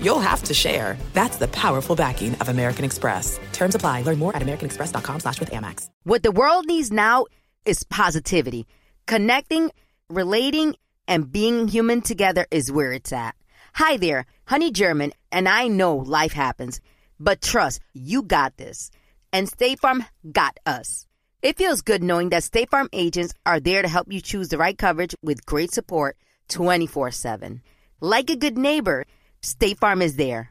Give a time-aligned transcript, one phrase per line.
[0.00, 0.96] you'll have to share.
[1.12, 3.38] That's the powerful backing of American Express.
[3.52, 4.02] Terms apply.
[4.02, 5.88] Learn more at americanexpress.com slash with Amex.
[6.04, 7.26] What the world needs now
[7.64, 8.66] is positivity.
[9.06, 9.70] Connecting,
[10.08, 10.74] relating,
[11.06, 13.34] and being human together is where it's at.
[13.74, 16.80] Hi there, Honey German, and I know life happens,
[17.20, 18.90] but trust, you got this.
[19.32, 21.06] And State Farm got us.
[21.42, 24.58] It feels good knowing that State Farm agents are there to help you choose the
[24.58, 26.16] right coverage with great support
[26.48, 27.60] 24 7.
[28.00, 29.04] Like a good neighbor,
[29.46, 30.50] State Farm is there.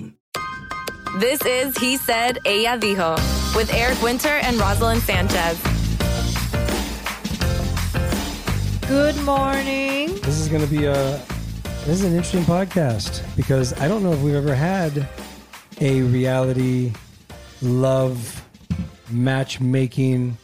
[0.01, 1.19] en español.com.
[1.19, 3.15] This is He Said, Ella Dijo,
[3.55, 5.59] with Eric Winter and Roselyn Sanchez.
[8.87, 10.15] Good morning.
[10.21, 11.21] This is going to be a
[11.85, 15.07] this is an interesting podcast because I don't know if we've ever had
[15.79, 16.93] a reality
[17.61, 18.45] love
[19.09, 20.37] matchmaking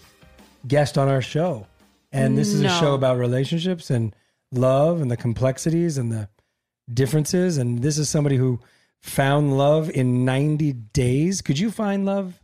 [0.68, 1.68] guest on our show.
[2.12, 4.16] And this is a show about relationships and
[4.52, 6.30] love and the complexities and the
[6.92, 8.60] differences and this is somebody who
[9.02, 11.42] found love in 90 days.
[11.42, 12.40] Could you find love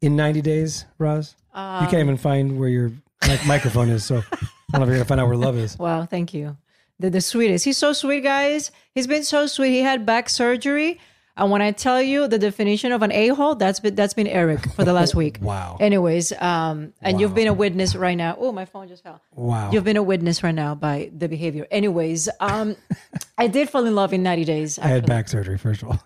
[0.00, 1.34] in 90 days, Roz?
[1.54, 2.92] you can't um, even find where your
[3.26, 5.56] mic- microphone is, so I don't know if you're going to find out where love
[5.56, 5.78] is.
[5.78, 6.56] Wow, thank you.
[7.00, 7.64] The, the sweetest.
[7.64, 8.70] He's so sweet, guys.
[8.94, 9.70] He's been so sweet.
[9.70, 11.00] He had back surgery.
[11.38, 14.26] And when I tell you the definition of an a hole, that's been that's been
[14.26, 15.38] Eric for the last week.
[15.40, 15.76] Wow.
[15.80, 18.36] Anyways, um, and you've been a witness right now.
[18.38, 19.22] Oh, my phone just fell.
[19.32, 19.70] Wow.
[19.72, 21.66] You've been a witness right now by the behavior.
[21.70, 22.76] Anyways, um,
[23.38, 24.78] I did fall in love in 90 days.
[24.78, 26.02] I had back surgery, first of all.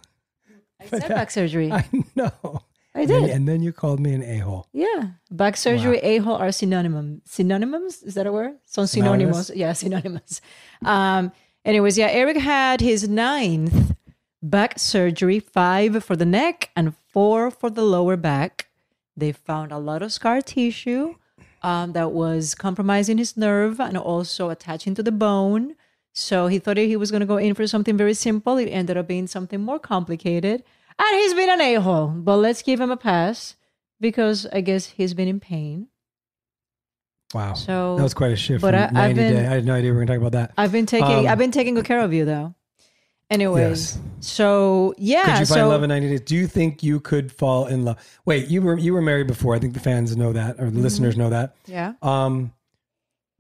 [0.81, 1.73] I said back surgery.
[1.73, 2.63] I know.
[2.95, 3.23] I And did.
[3.23, 4.67] then, and then you called me an a hole.
[4.75, 8.03] Yeah, back surgery, a hole are synonym Synonyms?
[8.03, 8.53] Is that a word?
[8.67, 9.47] Son synonymous.
[9.47, 9.51] Synonymous?
[9.57, 10.41] Yeah, synonymous.
[10.85, 11.33] Um.
[11.65, 13.95] Anyways, yeah, Eric had his ninth
[14.43, 18.69] back surgery, five for the neck and four for the lower back.
[19.17, 21.15] They found a lot of scar tissue
[21.63, 25.75] um, that was compromising his nerve and also attaching to the bone.
[26.13, 28.57] So he thought he was going to go in for something very simple.
[28.59, 30.63] It ended up being something more complicated.
[30.99, 33.57] And he's been an a hole, but let's give him a pass
[34.01, 35.89] because I guess he's been in pain.
[37.33, 37.55] Wow.
[37.55, 38.61] So- that was quite a shift.
[38.61, 39.47] but I- I've been- day.
[39.47, 40.53] I had no idea we were going to talk about that.
[40.59, 42.55] I've been taking Um, I've been taking good care of you though.
[43.33, 43.99] Anyways, Yes.
[44.21, 46.21] so yeah, Could you find so love in 90 days?
[46.21, 47.97] Do you think you could fall in love?
[48.27, 49.55] Wait, you were you were married before.
[49.55, 50.83] I think the fans know that or the Mm-hmm.
[50.83, 51.57] listeners know that.
[51.67, 52.53] yeah, Um,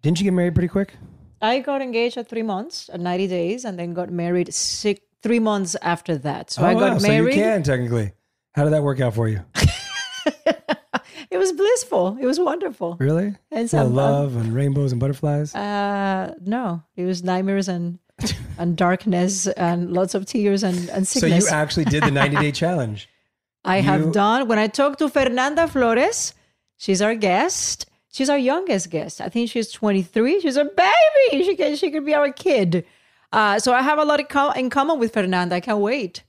[0.03, 0.94] didn't you get married pretty quick?
[1.42, 5.41] I got engaged at three months, at ninety days, and then got married six three
[5.41, 6.50] months after that.
[6.50, 6.98] So I Oh, got wow.
[7.00, 7.34] married.
[7.34, 8.12] So you can technically.
[8.54, 9.41] How did that work out for you?
[11.30, 12.16] it was blissful.
[12.20, 12.97] It was wonderful.
[12.98, 13.34] Really?
[13.50, 15.54] And Well, some love and rainbows and butterflies.
[15.54, 17.98] Uh, no, it was nightmares and
[18.59, 22.53] and darkness and lots of tears and and so you actually did the 90 day
[22.53, 23.09] challenge.
[23.65, 24.49] I You- have done.
[24.49, 26.34] When I talked to Fernanda Flores,
[26.77, 27.87] she's our guest.
[28.12, 29.21] She's our youngest guest.
[29.21, 30.41] I think she's 23.
[30.41, 31.45] She's a baby.
[31.45, 32.84] She can she could be our kid.
[33.33, 35.54] Uh, so I have a lot in, com- in common with Fernanda.
[35.57, 36.22] I can't wait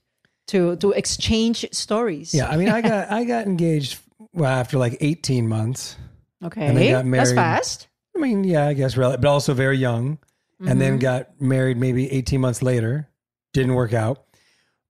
[0.46, 2.32] to to exchange stories.
[2.34, 3.98] Yeah, I mean, I got I got engaged
[4.32, 5.96] well, after like 18 months.
[6.42, 6.66] Okay.
[6.66, 7.88] And got That's fast.
[8.16, 10.18] I mean, yeah, I guess, but also very young.
[10.66, 10.78] And Mm-hmm.
[10.78, 13.08] then got married maybe 18 months later.
[13.52, 14.24] Didn't work out.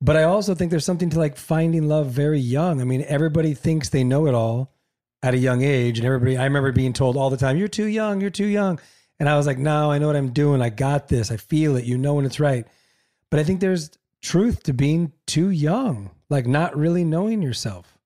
[0.00, 2.80] But I also think there's something to like finding love very young.
[2.80, 4.72] I mean, everybody thinks they know it all
[5.22, 5.98] at a young age.
[5.98, 8.78] And everybody, I remember being told all the time, you're too young, you're too young.
[9.18, 10.60] And I was like, no, I know what I'm doing.
[10.60, 11.30] I got this.
[11.30, 11.84] I feel it.
[11.84, 12.66] You know when it's right.
[13.30, 17.96] But I think there's truth to being too young, like not really knowing yourself.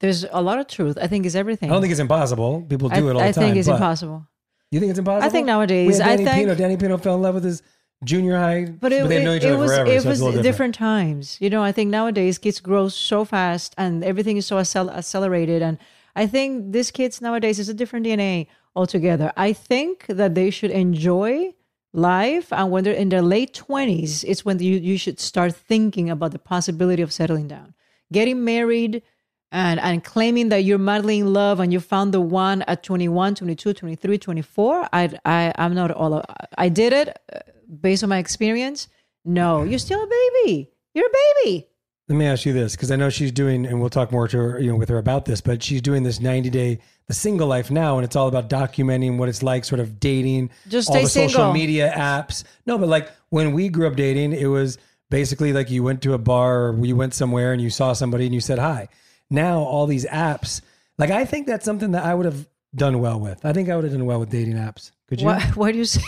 [0.00, 0.96] There's a lot of truth.
[1.00, 1.70] I think is everything.
[1.70, 2.62] I don't think it's impossible.
[2.68, 3.44] People do I, it all I the time.
[3.44, 4.26] think it's impossible.
[4.70, 5.26] You think it's impossible?
[5.26, 6.54] I think nowadays- had I Danny think- Pino.
[6.54, 7.62] Danny Pino fell in love with his
[8.04, 9.90] junior high, But it, they've it, each it other was forever.
[9.90, 10.74] it so was little different.
[10.74, 11.36] times.
[11.40, 15.62] You know, I think nowadays kids grow so fast and everything is so accel- accelerated.
[15.62, 15.78] And
[16.14, 19.32] I think these kids nowadays is a different DNA altogether.
[19.36, 21.54] I think that they should enjoy
[21.92, 26.10] life, and when they're in their late twenties, it's when you you should start thinking
[26.10, 27.74] about the possibility of settling down,
[28.12, 29.02] getting married.
[29.50, 33.34] And, and claiming that you're madly in love and you found the one at 21
[33.34, 36.22] 22 23 24 I, I i'm not all
[36.58, 37.38] i did it uh,
[37.80, 38.88] based on my experience.
[39.24, 40.70] No you're still a baby.
[40.92, 41.68] You're a baby.
[42.08, 44.38] Let me ask you this, because I know she's doing, and we'll talk more to
[44.38, 47.46] her, you know, with her about this, but she's doing this 90 day, the single
[47.46, 51.02] life now, and it's all about documenting what it's like, sort of dating, Just all
[51.02, 52.44] the social media apps.
[52.64, 54.78] No, but like when we grew up dating, it was
[55.10, 58.24] basically like you went to a bar or you went somewhere and you saw somebody
[58.24, 58.88] and you said hi.
[59.30, 60.60] Now all these apps,
[60.98, 63.44] like I think that's something that I would have done well with.
[63.44, 64.90] I think I would have done well with dating apps.
[65.08, 65.26] Could you?
[65.26, 66.02] why, why do you say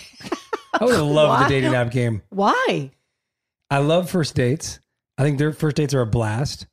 [0.74, 1.42] I would have loved Why?
[1.44, 2.22] the dating app game.
[2.30, 2.90] why
[3.70, 4.80] I love first dates.
[5.18, 6.66] I think their first dates are a blast.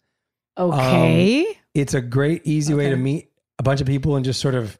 [0.56, 3.30] Um, okay It's a great, easy way to meet
[3.60, 4.78] a bunch of people and just sort of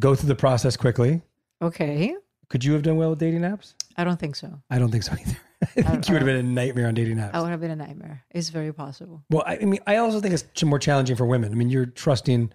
[0.00, 1.22] go through the process quickly.
[1.62, 2.14] okay
[2.48, 3.74] Could you have done well with dating apps?
[3.96, 5.36] i don't think so I don't think so either.
[5.76, 7.34] I think you would have been a nightmare on dating apps.
[7.34, 10.20] i would have been a nightmare it's very possible well, I, I mean, I also
[10.20, 11.52] think it's more challenging for women.
[11.52, 12.52] I mean, you're trusting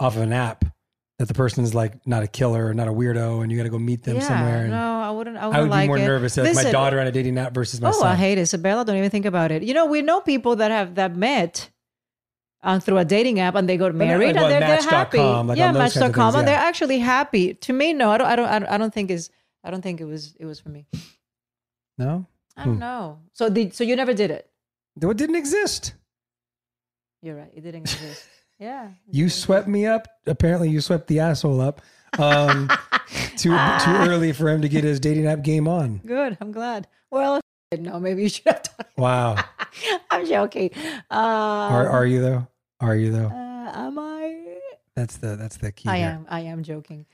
[0.00, 0.64] off of an app
[1.18, 3.70] that the person's like not a killer or not a weirdo, and you got to
[3.70, 4.62] go meet them yeah somewhere.
[4.62, 6.06] And no i wouldn't i, wouldn't I would like be more it.
[6.06, 8.08] nervous as my daughter on a dating app versus my oh son.
[8.08, 10.96] i hate isabella don't even think about it you know we know people that have
[10.96, 11.70] that met
[12.62, 15.46] um, through a dating app and they got married like and they're, they're happy Match.com,
[15.46, 16.54] like yeah on those kinds match.com things, and yeah.
[16.54, 19.10] they're actually happy to me no I don't, I don't i don't i don't think
[19.10, 19.30] is
[19.62, 20.86] i don't think it was it was for me
[21.98, 22.80] no, i don't Hmm.
[22.80, 24.50] know so the so you never did it
[25.00, 25.92] it didn't exist.
[27.22, 28.24] you're right it didn't exist
[28.58, 30.08] yeah You swept me up.
[30.26, 31.82] Apparently, you swept the asshole up.
[32.18, 32.70] Um,
[33.36, 33.50] too
[33.84, 36.00] too early for him to get his dating app game on.
[36.06, 37.40] good i'm glad well
[37.78, 39.36] no maybe you should have done Wow.
[40.10, 40.70] i'm joking
[41.10, 41.14] uh,
[41.76, 42.46] Are are you though?
[42.80, 43.26] Are you though?
[43.28, 44.56] uh, am i
[44.94, 45.88] That's the that's the key.
[45.90, 46.08] i here.
[46.08, 47.04] am i am joking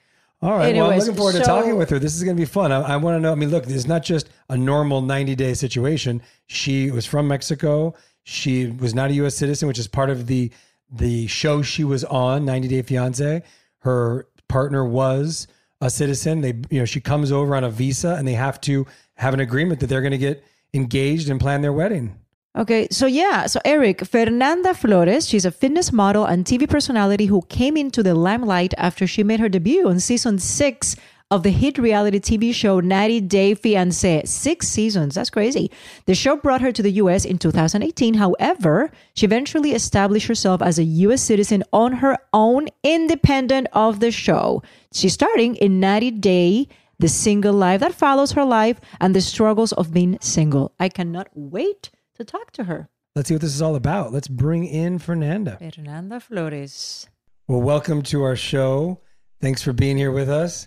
[0.42, 0.74] All right.
[0.74, 2.00] well, I'm looking forward to talking with her.
[2.00, 2.72] This is going to be fun.
[2.72, 3.30] I, I want to know.
[3.30, 6.20] I mean, look, it's not just a normal 90 day situation.
[6.48, 7.94] She was from Mexico.
[8.24, 9.36] She was not a U.S.
[9.36, 10.50] citizen, which is part of the
[10.90, 13.42] the show she was on, 90 Day Fiance.
[13.78, 15.46] Her partner was
[15.80, 16.42] a citizen.
[16.42, 19.40] They, you know, she comes over on a visa, and they have to have an
[19.40, 22.18] agreement that they're going to get engaged and plan their wedding.
[22.54, 27.40] Okay, so yeah, so Eric, Fernanda Flores, she's a fitness model and TV personality who
[27.49, 30.94] came into the limelight after she made her debut on season six
[31.31, 34.28] of the hit reality TV show 90 Day Fiancé.
[34.28, 35.70] Six seasons, that's crazy.
[36.04, 38.12] The show brought her to the US in 2018.
[38.12, 44.10] However, she eventually established herself as a US citizen on her own, independent of the
[44.10, 44.62] show.
[44.93, 49.72] She's starting in 90 Day the single life that follows her life and the struggles
[49.72, 50.72] of being single.
[50.78, 51.90] I cannot wait
[52.24, 52.88] to talk to her.
[53.14, 54.12] Let's see what this is all about.
[54.12, 55.58] Let's bring in Fernanda.
[55.58, 57.08] Fernanda Flores.
[57.48, 59.00] Well, welcome to our show.
[59.40, 60.66] Thanks for being here with us.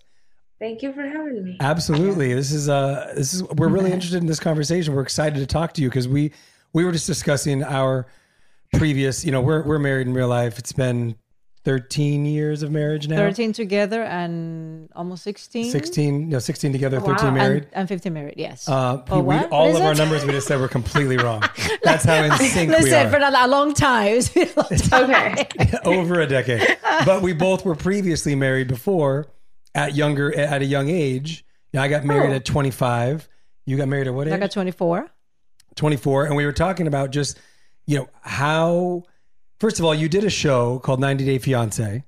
[0.60, 1.58] Thank you for having me.
[1.60, 2.34] Absolutely.
[2.34, 4.94] This is uh this is we're really interested in this conversation.
[4.94, 6.32] We're excited to talk to you because we
[6.74, 8.06] we were just discussing our
[8.74, 10.60] previous, you know, we're we're married in real life.
[10.60, 11.16] It's been
[11.66, 13.16] 13 years of marriage now.
[13.18, 15.72] 13 together and almost 16.
[15.72, 17.16] 16, no, 16 together, Wow.
[17.16, 17.64] 13 married.
[17.64, 18.70] And, and 15 married, yes.
[18.70, 21.44] Uh, Oh, we, all What is of our numbers we just said were completely wrong.
[21.84, 23.10] That's how in sync we are.
[23.10, 24.06] Fernanda, a long time.
[24.18, 24.80] It's been a long
[25.10, 25.34] time.
[25.60, 25.78] Okay.
[25.84, 26.78] over a decade.
[27.06, 29.28] But we both were previously married before
[29.74, 31.44] at younger at a young age.
[31.74, 32.36] You know, I got married Oh.
[32.36, 33.28] at 25.
[33.66, 34.34] You got married at what age?
[34.34, 35.10] I got 24.
[35.76, 37.38] 24 and we were talking about just
[37.88, 39.04] you know how
[39.60, 42.04] first of all you did a show called 90 day fiance.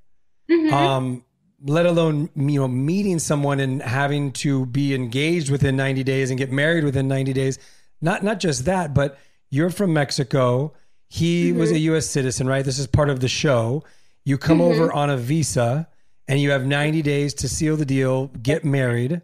[0.50, 0.74] Mm-hmm.
[0.74, 1.24] Um
[1.64, 6.38] let alone you know meeting someone and having to be engaged within 90 days and
[6.38, 7.58] get married within 90 days.
[8.00, 9.18] Not not just that but
[9.50, 10.72] you're from Mexico.
[11.08, 11.58] He mm-hmm.
[11.58, 12.64] was a US citizen right?
[12.64, 13.84] This is part of the show.
[14.24, 14.80] You come mm-hmm.
[14.80, 15.88] over on a visa
[16.28, 19.22] and you have 90 days to seal the deal get married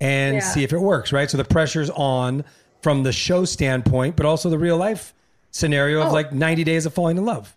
[0.00, 0.40] and Yeah.
[0.40, 1.30] see if it works, right?
[1.30, 2.44] So the pressure's on
[2.82, 5.12] from the show standpoint, but also the real life
[5.50, 6.12] scenario of Oh.
[6.12, 7.56] like 90 days of falling in love.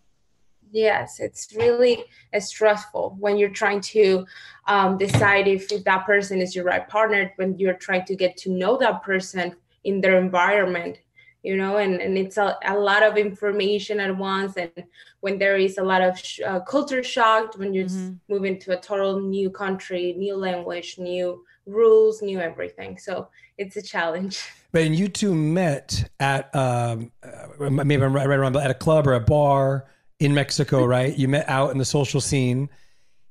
[0.71, 4.25] Yes, it's really uh, stressful when you're trying to
[4.67, 8.37] um, decide if, if that person is your right partner, when you're trying to get
[8.37, 10.97] to know that person in their environment,
[11.43, 14.57] you know, and, and it's a, a lot of information at once.
[14.57, 14.71] And
[15.19, 18.13] when there is a lot of sh- uh, culture shock, when you Mm-hmm.
[18.13, 22.97] s move into a total new country, new language, new rules, new everything.
[22.97, 24.43] So it's a challenge.
[24.73, 28.75] But you two met at um, uh, maybe I'm right, right around, but at a
[28.75, 29.85] club or a bar,
[30.23, 31.15] in Mexico, right?
[31.17, 32.69] You met out in the social scene.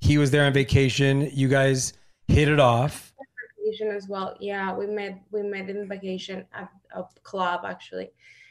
[0.00, 1.30] He was there on vacation.
[1.32, 1.94] You guys
[2.28, 3.12] hit it off.
[3.58, 4.36] Vacation as well.
[4.40, 5.20] Yeah, we met.
[5.30, 8.10] We met in vacation at a club actually,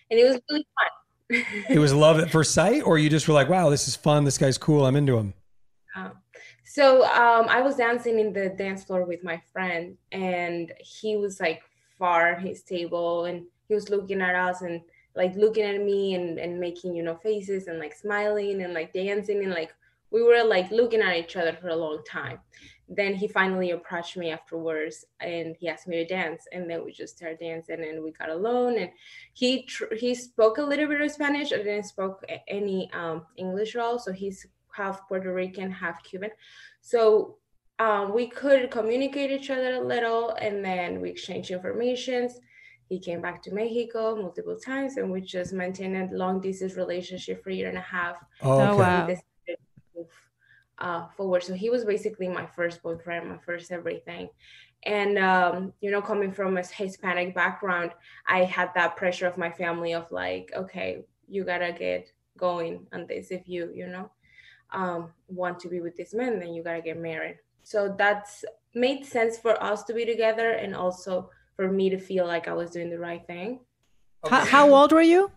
[0.09, 1.45] and it was really fun.
[1.69, 4.23] it was love at first sight, or you just were like, "Wow, this is fun.
[4.23, 4.85] This guy's cool.
[4.85, 5.33] I'm into him."
[5.95, 6.13] Um,
[6.63, 11.39] so um, I was dancing in the dance floor with my friend, and he was
[11.39, 11.61] like
[12.01, 14.81] far his table, and he was looking at us and
[15.15, 18.91] like looking at me and, and making you know faces and like smiling and like
[18.91, 19.71] dancing and like
[20.09, 22.39] we were like looking at each other for a long time.
[22.89, 26.91] Then he finally approached me afterwards and he asked me to dance and then we
[26.91, 28.89] just started dancing and we got alone and
[29.33, 33.75] he tr- he spoke a little bit of spanish i didn't spoke any um, english
[33.75, 33.99] at all.
[33.99, 36.31] So he's half puerto rican half cuban.
[36.81, 37.37] So
[37.83, 42.39] um, we could communicate each other a little and then we exchanged informations
[42.91, 47.41] he came back to Mexico multiple times, and we just maintained a long distance relationship
[47.41, 48.17] for a year and a half.
[48.41, 48.69] Oh, okay.
[48.69, 49.07] Oh, wow.
[49.95, 50.07] Move,
[50.77, 51.41] uh, forward.
[51.41, 54.27] So he was basically my first boyfriend, my first everything.
[54.83, 57.91] And um, you know, coming from a Hispanic background,
[58.27, 63.07] I had that pressure of my family of like, okay, you gotta get going on
[63.07, 63.31] this.
[63.31, 64.11] If you, you know,
[64.73, 67.37] um, want to be with this man, then you gotta get married.
[67.63, 72.25] So that's made sense for us to be together, and also for me to feel
[72.25, 73.59] like I was doing the right thing.
[74.29, 75.31] How, how old were you?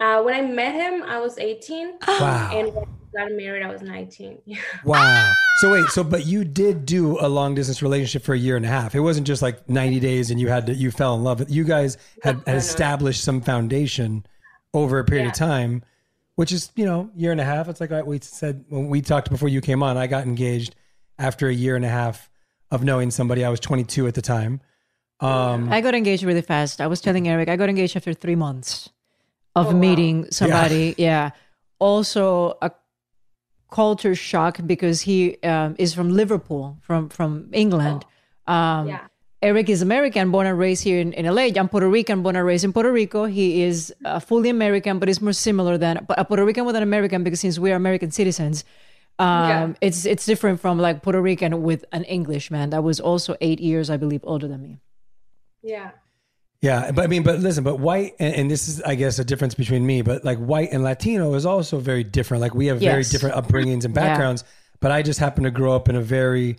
[0.00, 1.98] Uh, when I met him, I was 18.
[2.08, 2.50] Wow.
[2.52, 4.38] And when I got married, I was 19.
[4.84, 5.32] Wow.
[5.60, 8.66] So wait, so but you did do a long distance relationship for a year and
[8.66, 8.94] a half.
[8.94, 11.48] It wasn't just like 90 days and you had to you fell in love.
[11.48, 14.26] You guys had, had established some foundation
[14.72, 15.84] over a period of time,
[16.34, 17.68] which is, you know, year and a half.
[17.68, 20.74] It's like I- we said when we talked before you came on, I got engaged
[21.18, 22.28] after a year and a half
[22.70, 23.44] of knowing somebody.
[23.44, 24.60] I was 22 at the time.
[25.20, 26.80] Um I got engaged really fast.
[26.80, 28.90] I was telling Eric, I got engaged after three months
[29.54, 29.76] of Oh, wow.
[29.78, 30.94] meeting somebody.
[30.98, 31.30] Yeah.
[31.78, 32.70] Also, a
[33.70, 38.04] culture shock because he um, is from Liverpool, from from England.
[38.46, 39.00] Um, yeah.
[39.42, 41.48] Eric is American, born and raised here in, in LA.
[41.56, 43.26] I'm Puerto Rican, born and raised in Puerto Rico.
[43.26, 46.82] He is uh, fully American, but is more similar than a Puerto Rican with an
[46.82, 48.64] American because since we are American citizens,
[49.18, 49.72] um, Yeah.
[49.80, 53.90] it's it's different from like Puerto Rican with an Englishman that was also eight years,
[53.90, 54.80] I believe, older than me.
[55.62, 55.90] Yeah.
[56.60, 59.24] Yeah, but I mean, but listen, but white, and, and this is, I guess, a
[59.24, 62.40] difference between me, but like white and Latino is also very different.
[62.40, 64.44] Like we have very different upbringings and backgrounds,
[64.80, 66.56] but I just happen to grow up in a very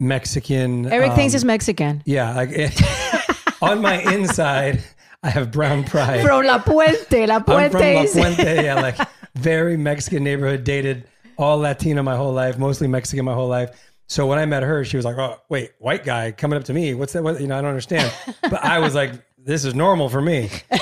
[0.00, 0.86] Mexican.
[0.86, 2.02] Eric um, thinks he's Mexican.
[2.04, 2.50] Yeah, like
[3.62, 4.82] on my inside,
[5.22, 6.22] I have brown pride.
[6.22, 7.96] From La Puente, La Puente.
[7.96, 8.98] I'm from La Puente, yeah, like
[9.36, 11.06] very Mexican neighborhood, dated
[11.38, 13.70] all Latina my whole life, mostly Mexican my whole life.
[14.06, 16.74] So when I met her, she was like, "Oh, wait, white guy coming up to
[16.74, 16.94] me?
[16.94, 17.22] What's that?
[17.22, 18.12] What, you know, I don't understand."
[18.42, 20.50] But I was like, "This is normal for me."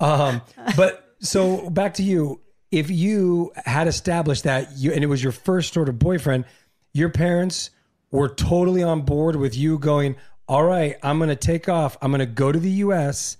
[0.00, 0.42] Um,
[0.76, 2.40] but so back to you.
[2.72, 6.44] If you had established that you and it was your first sort of boyfriend,
[6.92, 7.70] your parents
[8.10, 10.16] were totally on board with you going,
[10.48, 11.96] "All right, I'm going to take off.
[12.02, 13.36] I'm going to go to the US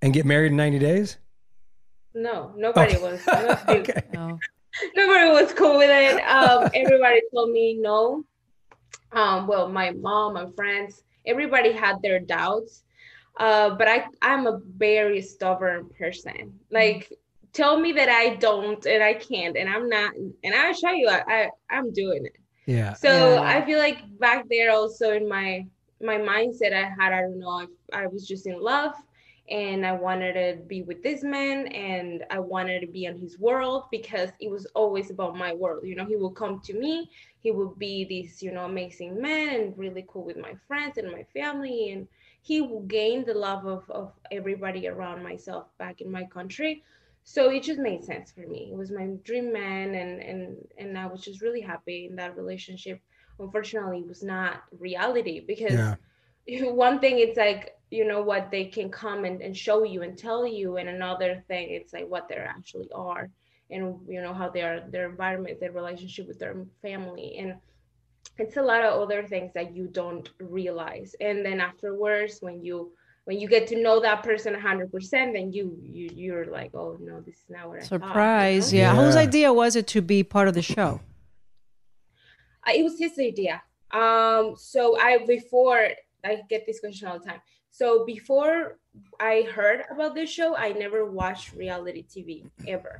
[0.00, 1.16] and get married in 90 days?"
[2.14, 3.02] No, nobody Oh.
[3.02, 3.20] was.
[3.68, 4.02] Okay.
[4.12, 4.38] No.
[4.96, 6.20] nobody was cool with it.
[6.22, 8.24] Um, everybody told me no.
[9.12, 12.84] Um, well, my mom and friends, everybody had their doubts.
[13.38, 16.58] Uh, but I, I'm a very stubborn person.
[16.70, 17.12] Like,
[17.52, 21.08] tell me that I don't and I can't, and I'm not, and I'll show you,
[21.08, 22.36] I, I I'm doing it.
[22.66, 22.92] Yeah.
[22.94, 23.40] So Yeah.
[23.42, 25.66] I feel like back there also in my
[26.02, 28.94] my mindset I had, I don't know, if I was just in love
[29.50, 33.38] and I wanted to be with this man and I wanted to be in his
[33.38, 35.84] world because it was always about my world.
[35.84, 39.60] You know, he would come to me, he would be this, you know, amazing man
[39.60, 42.06] and really cool with my friends and my family and
[42.42, 46.82] he will gain the love of, of everybody around myself back in my country
[47.24, 50.98] so it just made sense for me it was my dream man and and and
[50.98, 53.00] i was just really happy in that relationship
[53.38, 56.16] unfortunately it was not reality because Yeah.
[56.48, 60.16] one thing it's like you know what they can come and, and show you and
[60.16, 63.28] tell you and another thing it's like what they actually are
[63.70, 67.54] and you know how they are their environment their relationship with their family and
[68.38, 72.92] it's a lot of other things that you don't realize and then afterwards when you
[73.24, 77.20] when you get to know that person 100% then you, you you're like oh no
[77.20, 78.72] this is not what i thought," you Surprise.
[78.72, 78.78] know?
[78.78, 78.94] Yeah.
[78.94, 81.00] Whose idea was it to be part of the show?
[82.66, 85.88] Uh, it was his idea um so i before
[86.24, 87.40] i get this question all the time
[87.80, 88.78] so before
[89.20, 92.28] i heard about this show i never watched reality tv
[92.76, 92.94] ever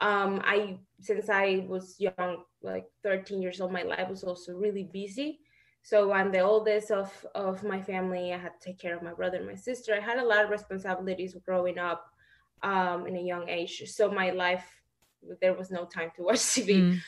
[0.00, 0.56] um i
[1.00, 5.40] since i was young like 13 years old my life was also really busy
[5.82, 9.14] so i'm the oldest of of my family i had to take care of my
[9.14, 12.00] brother and my sister i had a lot of responsibilities growing up
[12.62, 13.82] um, in a young age.
[13.86, 14.64] So my life,
[15.40, 16.70] there was no time to watch TV.
[16.76, 17.00] Mm.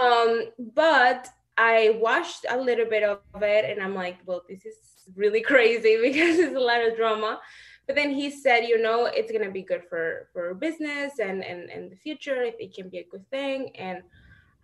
[0.00, 0.44] Um,
[0.74, 4.76] but I watched a little bit of it and I'm like, well, this is
[5.14, 7.40] really crazy because it's a lot of drama.
[7.86, 11.70] But then he said, you know, it's gonna be good for for business and and
[11.70, 12.42] and the future.
[12.42, 13.76] If it can be a good thing.
[13.76, 14.02] And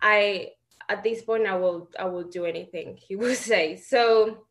[0.01, 0.51] I
[0.89, 3.77] at this point I will I will do anything he will say.
[3.77, 4.45] So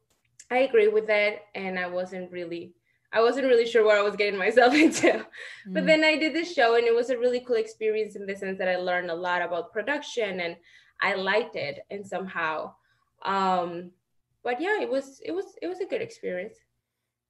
[0.50, 1.42] I agree with that.
[1.54, 2.74] And I wasn't really
[3.12, 5.08] I wasn't really sure what I was getting myself into.
[5.08, 5.24] Mm.
[5.66, 8.34] But then I did this show and it was a really cool experience in the
[8.34, 10.56] sense that I learned a lot about production and
[11.02, 12.74] I liked it and somehow.
[13.22, 13.90] Um,
[14.44, 16.56] but yeah, it was it was it was a good experience.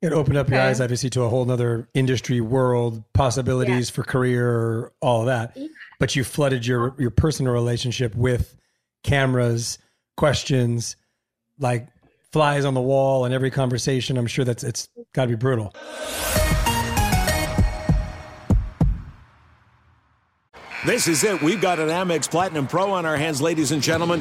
[0.01, 0.57] It opened up okay.
[0.57, 3.95] your eyes, obviously, to a whole nother industry world, possibilities yeah.
[3.95, 5.53] for career, all of that.
[5.55, 5.69] Yeah.
[6.01, 8.57] But you flooded your your personal relationship with
[9.05, 9.79] cameras,
[10.17, 10.97] questions,
[11.59, 11.89] like
[12.33, 14.19] flies on the wall, and every conversation.
[14.19, 15.73] I'm sure that's it's got to be brutal.
[20.85, 21.41] This is it.
[21.41, 24.21] We've got an Amex Platinum Pro on our hands, ladies and gentlemen.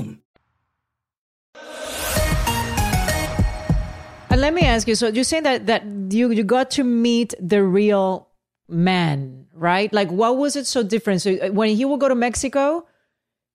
[4.31, 7.33] And let me ask you: so you're saying that that you you got to meet
[7.37, 8.29] the real
[8.69, 9.91] man, right?
[9.91, 11.21] Like, what was it so different?
[11.21, 12.87] So uh, when he would go to Mexico,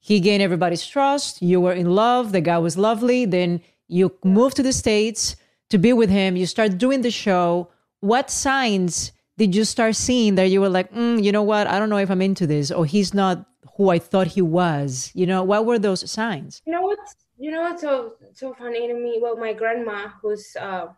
[0.01, 1.41] he gained everybody's trust.
[1.41, 2.33] You were in love.
[2.33, 3.25] The guy was lovely.
[3.25, 5.37] Then you moved to the states
[5.71, 6.37] to be with him.
[6.37, 7.71] You start doing the show.
[8.01, 11.67] What signs did you start seeing that you were like, mm, you know what?
[11.67, 15.11] I don't know if I'm into this, or he's not who I thought he was.
[15.15, 16.61] You know, what were those signs?
[16.67, 19.19] You know what's you know what's so so funny to me?
[19.21, 20.89] Well, my grandma, who's uh,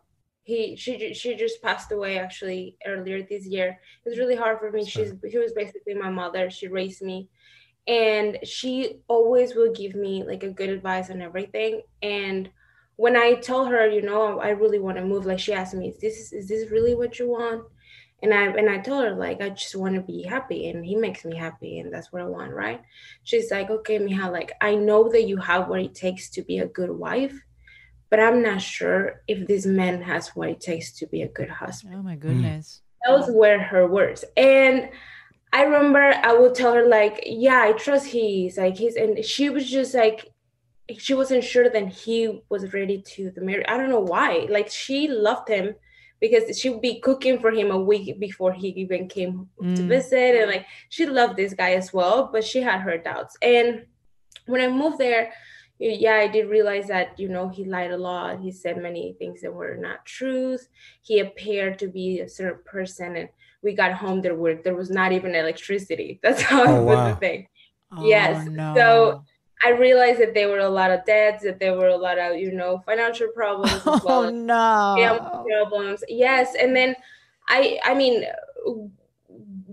[0.43, 3.79] he she she just passed away actually earlier this year.
[4.05, 4.85] It was really hard for me.
[4.85, 6.49] She's she was basically my mother.
[6.49, 7.29] She raised me,
[7.87, 11.83] and she always will give me like a good advice on everything.
[12.01, 12.51] And
[12.97, 15.89] when I tell her, you know, I really want to move, like she asked me,
[15.89, 17.65] "Is this is this really what you want?"
[18.21, 20.95] And I and I told her like I just want to be happy and he
[20.95, 22.81] makes me happy and that's what I want, right?
[23.23, 26.59] She's like, okay, Mija, like I know that you have what it takes to be
[26.59, 27.39] a good wife,
[28.09, 31.49] but I'm not sure if this man has what it takes to be a good
[31.49, 31.95] husband.
[31.95, 32.19] Oh my hmm.
[32.19, 32.81] goodness.
[33.07, 34.25] Those were her words.
[34.35, 34.89] And
[35.53, 39.49] I remember I would tell her like, yeah, I trust he's like he's and she
[39.49, 40.27] was just like
[40.97, 43.65] she wasn't sure that he was ready to the marriage.
[43.67, 44.47] I don't know why.
[44.49, 45.75] Like she loved him
[46.19, 49.75] because she would be cooking for him a week before he even came mm.
[49.75, 53.37] to visit and like she loved this guy as well but she had her doubts
[53.41, 53.85] and
[54.45, 55.31] when i moved there
[55.79, 58.41] yeah, I did realize that, you know, he lied a lot.
[58.41, 60.67] He said many things that were not truth.
[61.01, 63.15] He appeared to be a certain person.
[63.15, 63.29] And
[63.63, 66.19] we got home, there were there was not even electricity.
[66.23, 67.09] That's how Oh, it was wow.
[67.11, 67.47] the thing.
[67.93, 68.45] Oh, yes.
[68.47, 68.73] no.
[68.75, 69.23] So
[69.63, 72.37] I realized that there were a lot of debts, that there were a lot of,
[72.37, 74.59] you know, financial problems as well Oh no.
[74.95, 76.03] family problems.
[76.07, 76.95] Yes, and then
[77.47, 78.25] I I mean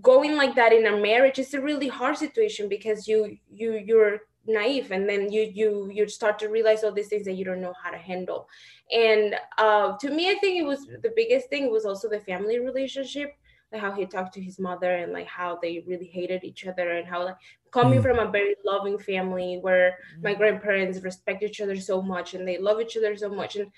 [0.01, 4.20] going like that in a marriage is a really hard situation because you you you're
[4.46, 7.61] naive and then you you you start to realize all these things that you don't
[7.61, 8.49] know how to handle.
[8.92, 12.59] And uh to me I think it was the biggest thing was also the family
[12.59, 13.35] relationship
[13.72, 16.90] like how he talked to his mother and like how they really hated each other
[16.92, 17.37] and how like
[17.72, 18.02] coming Mm.
[18.02, 22.59] from a very loving family where my grandparents respect each other so much and they
[22.59, 23.57] love each other so much.
[23.57, 23.70] And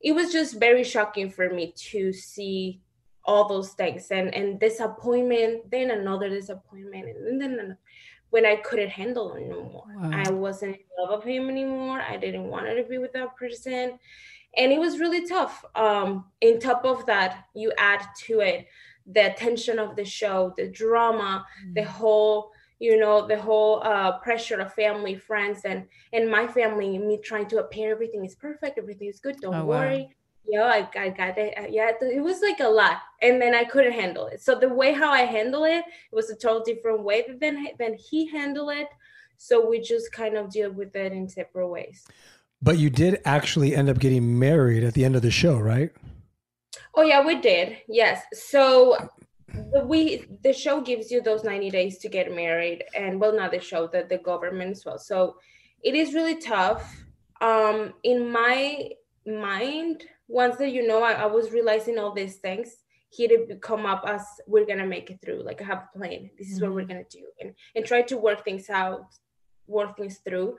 [0.00, 2.80] it was just very shocking for me to see
[3.24, 7.76] all those things and and disappointment then another disappointment and then
[8.30, 9.84] when i couldn't handle it no more.
[9.96, 10.10] Wow.
[10.12, 12.00] i wasn't in love of him anymore.
[12.00, 13.98] I didn't want to be with that person.
[14.56, 18.66] And it was really tough um in top of that you add to it
[19.06, 24.60] the tension of the show the drama the whole you know the whole uh pressure
[24.60, 29.08] of family friends and and my family me trying to appear everything is perfect everything
[29.08, 29.78] is good don't Oh, wow.
[29.80, 30.08] worry.
[30.48, 31.58] Yeah I, I got it.
[31.58, 34.40] Uh, yeah it was like a lot and then i couldn't handle it.
[34.42, 37.94] So the way how i handle it, it was a total different way than than
[37.94, 38.88] he handled it.
[39.38, 42.10] So we just kind of deal with it in separate ways.
[42.62, 45.90] But you did actually end up getting married at the end of the show, right?
[46.94, 47.78] Oh yeah, we did.
[47.88, 48.22] Yes.
[48.32, 48.96] So
[49.72, 53.52] the we the show gives you those 90 days to get married and well not
[53.52, 54.98] the show, that the government as well.
[54.98, 55.36] So
[55.82, 57.04] it is really tough.
[57.40, 58.90] Um in my
[59.26, 62.76] mind, once that you know I, I was realizing all these things,
[63.10, 65.42] he did come up as we're gonna make it through.
[65.42, 66.30] Like I have a plan.
[66.38, 69.06] This is what we're gonna do and and try to work things out,
[69.66, 70.56] work things through.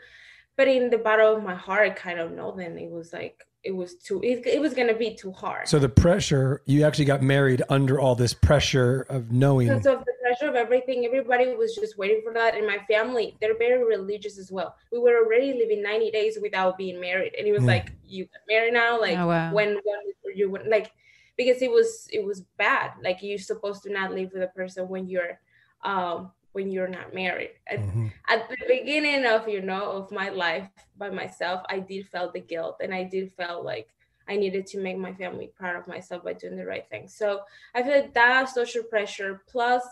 [0.56, 3.47] But in the bottom of my heart, I kind of know then it was like
[3.64, 5.68] it was too it, it was gonna be too hard.
[5.68, 9.68] So the pressure, you actually got married under all this pressure of knowing.
[9.68, 13.36] because of the pressure of everything everybody was just waiting for that and my family
[13.42, 17.48] they're very religious as well we were already living 90 days without being married and
[17.48, 17.68] it was Mm.
[17.68, 19.54] like you got married now like Oh, wow.
[19.54, 20.92] when when you would like
[21.38, 24.88] because it was it was bad like you're supposed to not live with a person
[24.90, 25.40] when you're
[25.84, 28.08] um when you're not married at, Mhm.
[28.34, 30.68] at the beginning of you know of my life
[31.04, 33.88] by myself i did feel the guilt and i did feel like
[34.32, 37.28] i needed to make my family proud of myself by doing the right thing so
[37.76, 39.84] i feel like that social pressure plus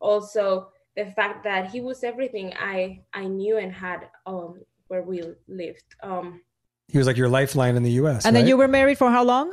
[0.00, 0.46] also
[0.96, 2.78] the fact that he was everything i
[3.22, 4.50] i knew and had um
[4.88, 5.18] where we
[5.62, 6.40] lived um
[6.92, 8.20] He was like your lifeline in the U.S.
[8.26, 9.46] And then you were married for how long?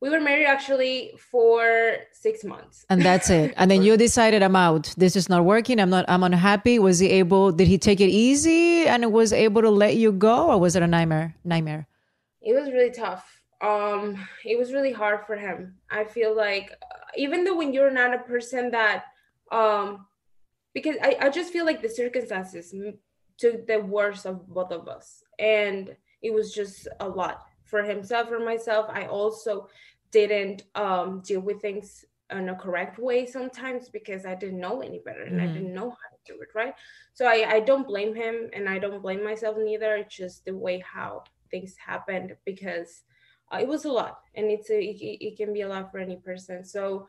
[0.00, 3.54] We were married actually for six months And that's it.
[3.56, 4.94] And then you decided I'm out.
[4.96, 5.80] This is not working.
[5.80, 6.78] I'm not I'm unhappy.
[6.78, 10.50] Was he able did he take it easy and was able to let you go
[10.50, 11.34] or was it a nightmare?
[11.44, 11.86] Nightmare.
[12.42, 13.24] it was really tough
[13.62, 14.02] um
[14.44, 18.12] it was really hard for him i feel like uh, even though when you're not
[18.14, 19.04] a person that
[19.50, 20.06] um
[20.74, 22.74] because i, I just feel like the circumstances
[23.38, 28.30] took the worst of both of us and it was just a lot for himself
[28.30, 29.68] or myself i also
[30.12, 35.00] didn't um deal with things in a correct way sometimes because i didn't know any
[35.04, 35.54] better and i Mhm.
[35.54, 36.74] didn't know how to do it right?
[37.14, 39.96] So I, I don't blame him and i don't blame myself neither.
[39.96, 43.02] It's just the way how things happened because
[43.52, 45.98] uh, it was a lot and it's a it, it can be a lot for
[45.98, 46.64] any person.
[46.64, 47.06] So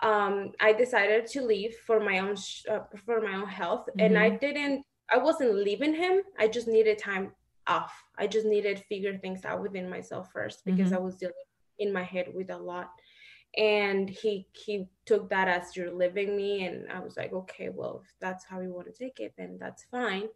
[0.00, 4.16] um i decided to leave for my own sh- uh, for my own health and
[4.16, 6.22] i didn't i wasn't leaving him.
[6.38, 7.32] I just needed time
[7.68, 7.92] off.
[8.16, 10.96] I just needed to figure things out within myself first because Mhm.
[10.96, 11.34] i was dealing
[11.78, 12.90] in my head with a lot.
[13.56, 16.66] And he he took that as you're living me.
[16.66, 19.58] And i was like okay well if that's how you want to take it then
[19.60, 20.28] that's fine.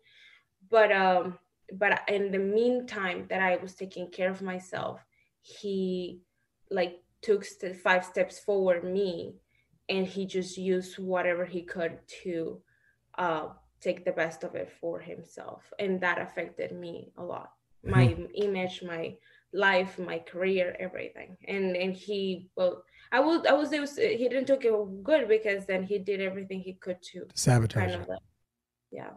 [0.71, 1.39] But um
[1.73, 5.05] but in the meantime that i was taking care of myself
[5.41, 6.21] he
[6.71, 9.37] like took st- five steps forward me.
[9.89, 12.63] And he just used whatever he could to
[13.19, 13.49] uh
[13.83, 17.51] take the best of it for himself and that affected me a lot
[17.85, 19.15] my image my
[19.53, 24.29] life my career everything and and he well i will i was it was he
[24.29, 27.91] didn't take it good because then he did everything he could to Sabotage.
[27.91, 28.21] kind of like
[28.91, 29.11] yeah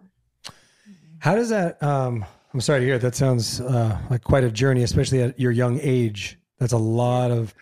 [1.19, 1.82] How does that?
[1.82, 2.99] Um, I'm sorry to hear.
[2.99, 6.38] That sounds uh, like quite a journey, especially at your young age.
[6.60, 7.54] That's a lot of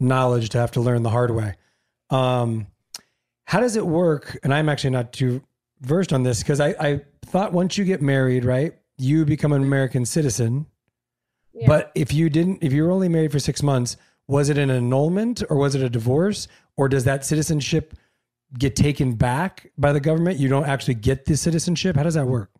[0.00, 1.54] knowledge to have to learn the hard way.
[2.10, 2.66] Um,
[3.44, 4.38] how does it work?
[4.42, 5.42] And I'm actually not too
[5.80, 9.62] versed on this because I, I thought once you get married, right, you become an
[9.62, 10.66] American citizen.
[11.52, 11.66] Yeah.
[11.66, 14.70] But if you didn't, if you were only married for six months, was it an
[14.70, 16.48] annulment or was it a divorce?
[16.76, 17.94] Or does that citizenship
[18.58, 20.38] get taken back by the government?
[20.38, 21.96] You don't actually get the citizenship.
[21.96, 22.50] How does that work?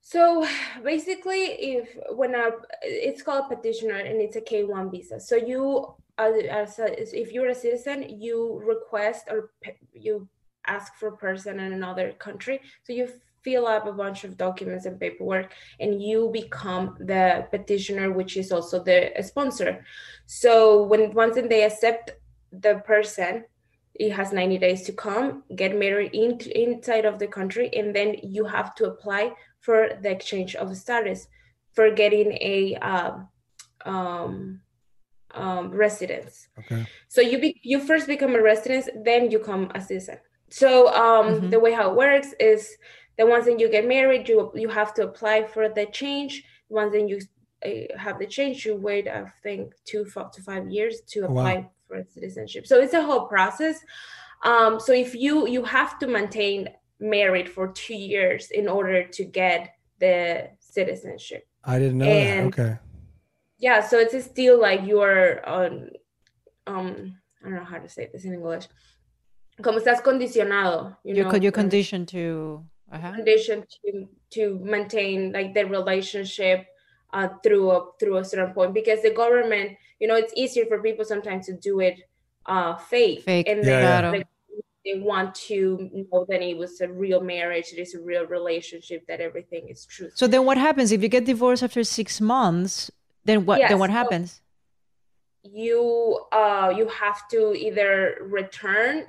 [0.00, 0.46] So
[0.82, 1.44] basically,
[1.76, 2.50] if when a
[2.82, 5.20] it's called petitioner and it's a K one visa.
[5.20, 9.50] So you as, as a, if you're a citizen, you request or
[9.94, 10.28] you
[10.66, 12.60] ask for a person in another country.
[12.84, 13.08] So you
[13.42, 18.52] fill up a bunch of documents and paperwork and you become the petitioner which is
[18.52, 19.84] also the sponsor
[20.26, 22.12] so when once they accept
[22.52, 23.44] the person
[23.94, 28.16] it has 90 days to come get married in, inside of the country and then
[28.22, 31.26] you have to apply for the exchange of status
[31.72, 33.28] for getting a um,
[33.84, 34.60] um,
[35.34, 36.86] um, residence Okay.
[37.08, 40.18] so you be, you first become a resident then you come a citizen
[40.60, 40.68] so
[41.04, 41.50] um, Mhm.
[41.50, 42.76] the way how it works is
[43.18, 46.32] the ones that you get married you you have to apply for the change
[46.68, 47.18] once then you
[47.66, 51.40] uh, have the change you wait i think two to five years to Oh, wow.
[51.42, 53.76] apply for citizenship so it's a whole process
[54.50, 56.58] um, so if you you have to maintain
[57.16, 59.60] married for two years in order to get
[60.04, 60.16] the
[60.76, 62.60] citizenship I didn't know And- that.
[62.60, 62.72] Okay.
[63.66, 65.70] yeah so it's still like you're on
[66.72, 66.86] um
[67.40, 68.66] i don't know how to say this in english
[69.62, 72.64] como estás condicionado you You're, know you're conditioned to.
[72.92, 73.12] Uh-huh.
[73.14, 76.66] condition to to maintain like the relationship
[77.14, 80.82] uh, through a through a certain point because the government you know it's easier for
[80.82, 81.96] people sometimes to do it
[82.46, 84.00] uh fake, Fake, and Yeah, then yeah.
[84.00, 84.10] Claro.
[84.18, 84.26] like,
[84.84, 89.06] they want to know that it was a real marriage it is a real relationship
[89.08, 92.90] that everything is true So then what happens if you get divorced after six months?
[93.24, 93.60] Then what?
[93.60, 94.40] Yes, then what so- happens?
[95.44, 99.06] you uh you have to either return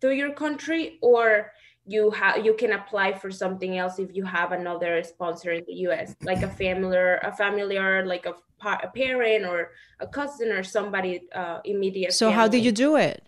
[0.00, 1.52] to your country or
[1.86, 5.74] you have you can apply for something else if you have another sponsor in the
[5.88, 10.06] US like a family or a family or like a, pa- a parent or a
[10.06, 12.66] cousin or somebody uh immediate So how did family.
[12.66, 13.22] you do it?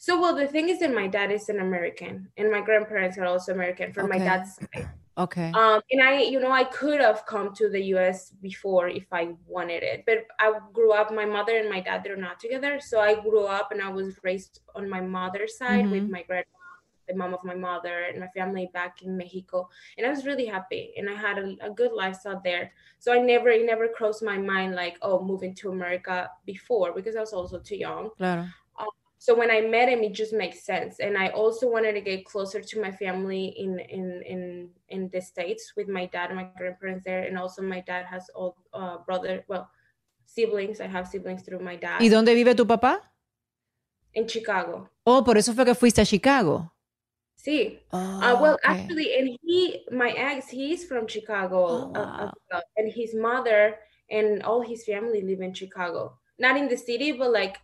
[0.00, 3.24] so well the thing is that my dad is an American and my grandparents are
[3.26, 5.60] also American from my dad's side Okay.
[5.60, 8.30] um, and I, you know, I could have come to the U.S.
[8.42, 11.12] before if I wanted it, but I grew up.
[11.12, 14.18] My mother and my dad they're not together, so I grew up and I was
[14.22, 16.10] raised on my mother's side with Mhm.
[16.10, 16.44] my grandma,
[17.08, 20.46] the mom of my mother, and my family back in Mexico, and I was really
[20.46, 22.72] happy, and I had a, a good lifestyle there.
[22.98, 27.16] So I never, it never crossed my mind like, oh, moving to America before because
[27.16, 28.10] I was also too young.
[28.16, 28.54] Claro.
[29.20, 31.00] So when I met him, it just makes sense.
[31.00, 35.20] And I also wanted to get closer to my family in in in in the
[35.20, 38.98] states with my dad and my grandparents there, and also my dad has all uh,
[39.04, 39.68] brother, well,
[40.24, 40.80] siblings.
[40.80, 43.00] I have siblings through my dad ¿Y dónde vive tu papá?
[44.14, 44.88] in Chicago.
[45.04, 46.72] Oh, por eso fue que fuiste a Chicago.
[47.36, 48.62] sí Oh, uh, well, okay.
[48.72, 52.32] actually, and he, my ex, he's from Chicago, Oh, uh, wow.
[52.50, 52.62] well.
[52.76, 53.76] and his mother
[54.10, 56.18] and all his family live in Chicago.
[56.38, 57.58] Not in the city, but like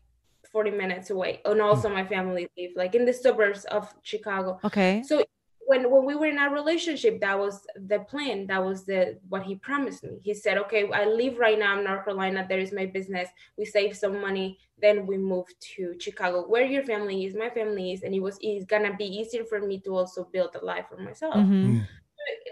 [0.55, 1.41] 40 minutes away.
[1.45, 4.61] And also, my family live like in the suburbs of Chicago.
[4.63, 5.03] Okay.
[5.05, 5.25] So
[5.67, 8.47] when when we were in our relationship, that was the plan.
[8.47, 10.21] That was the what he promised me.
[10.23, 12.47] He said, "Okay, I live right now in North Carolina.
[12.49, 13.29] There is my business.
[13.59, 14.49] We save some money,
[14.85, 18.39] then we move to Chicago, where your family is, my family is, and it was
[18.41, 21.83] it's gonna be easier for me to also build a life for myself." Mhm.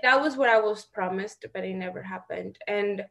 [0.03, 2.59] That was what I was promised, but it never happened.
[2.67, 3.07] And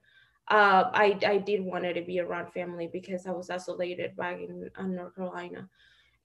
[0.52, 4.70] uh, I I did wanted to be around family because I was isolated back in
[4.76, 5.70] uh, North Carolina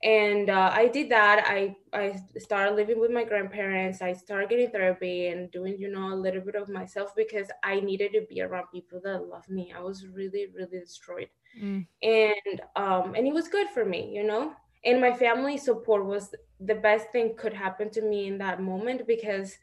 [0.03, 1.45] and uh, I did that.
[1.47, 4.03] I I started living with my grandparents.
[4.03, 7.81] I started getting therapy and doing you know a little bit of myself because I
[7.81, 9.73] needed to be around people that love me.
[9.77, 11.87] I was really really destroyed, Mm.
[12.03, 14.55] and um and it was good for me, you know.
[14.85, 19.07] And my family support was the best thing could happen to me in that moment
[19.07, 19.59] because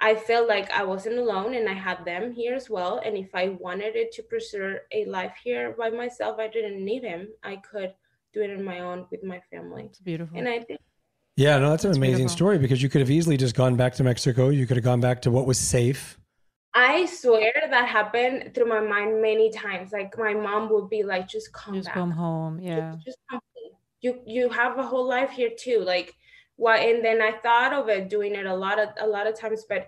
[0.00, 3.00] I felt like I wasn't alone and I had them here as well.
[3.04, 7.04] And if I wanted it to pursue a life here by myself, I didn't need
[7.04, 7.28] him.
[7.42, 7.94] I could
[8.32, 9.84] do it on my own with my family.
[9.84, 10.36] It's beautiful.
[10.38, 10.80] And I think
[11.36, 12.36] Yeah, no, that's an That's amazing beautiful.
[12.36, 14.48] story because you could have easily just gone back to Mexico.
[14.50, 16.18] You could have gone back to what was safe.
[16.76, 19.92] I swear that happened through my mind many times.
[19.92, 21.94] Like my mom would be like, just come Just back.
[21.94, 22.58] come home.
[22.60, 22.96] Yeah.
[23.04, 23.72] Just come home.
[24.00, 25.80] You you have a whole life here too.
[25.80, 26.14] Like
[26.56, 29.38] why and then I thought of it doing it a lot of a lot of
[29.38, 29.86] times, but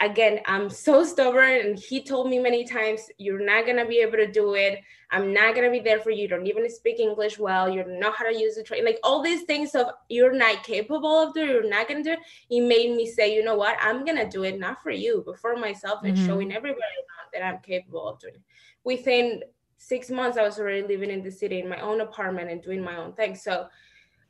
[0.00, 4.16] again, I'm so stubborn and he told me many times, you're not gonna be able
[4.16, 4.80] to do it.
[5.10, 6.22] I'm not gonna be there for you.
[6.22, 7.68] You don't even speak English well.
[7.70, 8.84] You don't know how to use the train.
[8.84, 12.18] Like all these things of you're not capable of doing, you're not gonna do it.
[12.48, 13.76] He made me say, you know what?
[13.80, 16.24] I'm gonna do it not for you, but for myself and Mhm.
[16.26, 18.42] showing everybody around that I'm capable of doing it.
[18.82, 19.42] Within
[19.76, 22.82] six months, I was already living in the city in my own apartment and doing
[22.82, 23.34] my own thing.
[23.36, 23.68] So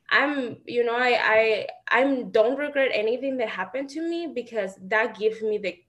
[0.09, 5.17] I'm, you know, I I I don't regret anything that happened to me because that
[5.17, 5.79] gives me the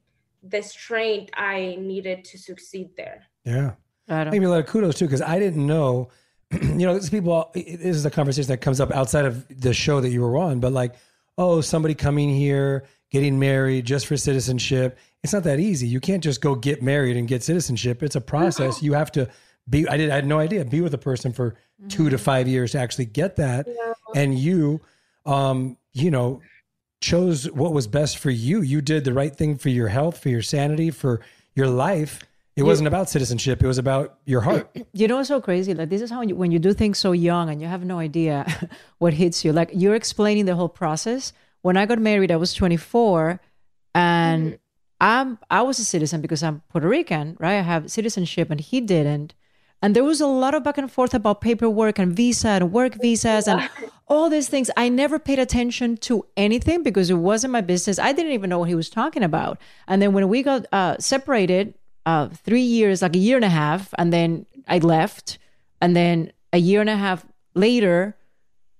[0.42, 3.24] the strength I needed to succeed there.
[3.44, 3.72] Yeah.
[4.06, 4.30] Claro.
[4.30, 6.10] I give you a lot of kudos too, because I didn't know,
[6.50, 10.00] you know, these people, this is a conversation that comes up outside of the show
[10.00, 10.94] that you were on, but like,
[11.38, 14.98] oh, somebody coming here, getting married just for citizenship.
[15.22, 15.86] it's not that easy.
[15.86, 18.02] You can't just go get married and get citizenship.
[18.02, 18.82] It's a process.
[18.82, 19.28] You have to
[19.68, 19.88] be.
[19.88, 20.10] I did.
[20.10, 20.64] I had no idea.
[20.64, 21.56] Be with a person for
[21.88, 22.24] two to mm-hmm.
[22.24, 23.66] five years to actually get that.
[24.16, 24.80] And you,
[25.24, 26.40] um, you know,
[27.00, 28.62] chose what was best for you.
[28.62, 31.20] You did the right thing for your health, for your sanity, for
[31.54, 32.22] your life.
[32.56, 33.62] It wasn't about citizenship.
[33.62, 34.74] It was about your heart.
[34.94, 35.74] You know, it's so crazy.
[35.74, 37.98] Like this is how you, when you do things so young and you have no
[37.98, 38.46] idea
[38.98, 39.52] what hits you.
[39.52, 41.34] Like you're explaining the whole process.
[41.60, 43.40] When I got married, I was 24,
[43.94, 44.58] and
[45.00, 47.58] I'm I was a citizen because I'm Puerto Rican, right?
[47.58, 49.34] I have citizenship, and he didn't.
[49.86, 53.00] And there was a lot of back and forth about paperwork and visa and work
[53.00, 53.70] visas and
[54.08, 54.68] all these things.
[54.76, 57.96] I never paid attention to anything because it wasn't my business.
[58.00, 59.60] I didn't even know what he was talking about.
[59.86, 63.48] And then when we got uh, separated, uh, three years, like a year and a
[63.48, 65.38] half, and then I left.
[65.80, 68.16] And then a year and a half later,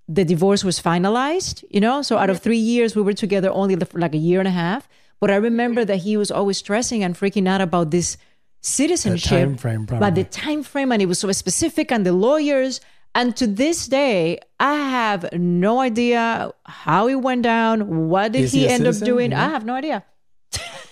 [0.09, 2.01] the divorce was finalized, you know?
[2.01, 4.51] So out of three years, we were together only for like a year and a
[4.51, 4.89] half.
[5.21, 8.17] But I remember that he was always stressing and freaking out about this
[8.61, 9.29] citizenship.
[9.29, 12.81] time frame, But the time frame, and it was so specific, and the lawyers.
[13.15, 18.07] And to this day, I have no idea how it went down.
[18.09, 19.05] What did Is he, he a end up citizen?
[19.07, 19.31] doing?
[19.31, 19.45] Yeah.
[19.45, 20.03] I have no idea.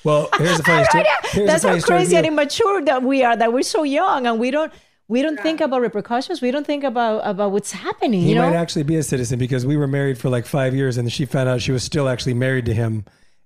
[0.04, 1.04] Well, here's a funny story.
[1.32, 3.36] Here's That's a how funny story crazy and immature that we are.
[3.36, 4.72] That we're so young and we don't
[5.08, 6.42] we don't think about repercussions.
[6.42, 8.22] We don't think about about what's happening.
[8.22, 10.74] He you know, might actually be a citizen because we were married for like five
[10.74, 13.06] years, and she found out she was still actually married to him.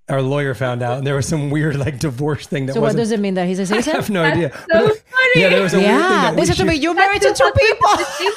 [0.10, 2.82] Our lawyer found out, and there was some weird like divorce thing that was so
[2.82, 3.02] what wasn't.
[3.02, 3.94] does it mean that he's a citizen?
[3.94, 4.52] I have no idea.
[4.52, 5.42] so But- funny.
[5.42, 6.76] Yeah, there was a weird thing yeah, that we, listen to she, me.
[6.76, 7.90] You're married to two people.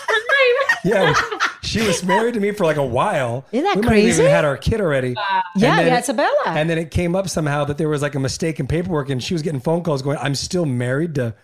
[0.85, 1.15] Yeah,
[1.63, 3.45] she was married to me for like a while.
[3.53, 4.21] Isn't that we might have crazy?
[4.23, 5.15] even had our kid already.
[5.55, 6.29] Yeah, then- yeah, Isabella.
[6.47, 9.23] And then it came up somehow that there was like a mistake in paperwork, and
[9.23, 11.35] she was getting phone calls going, "I'm still married to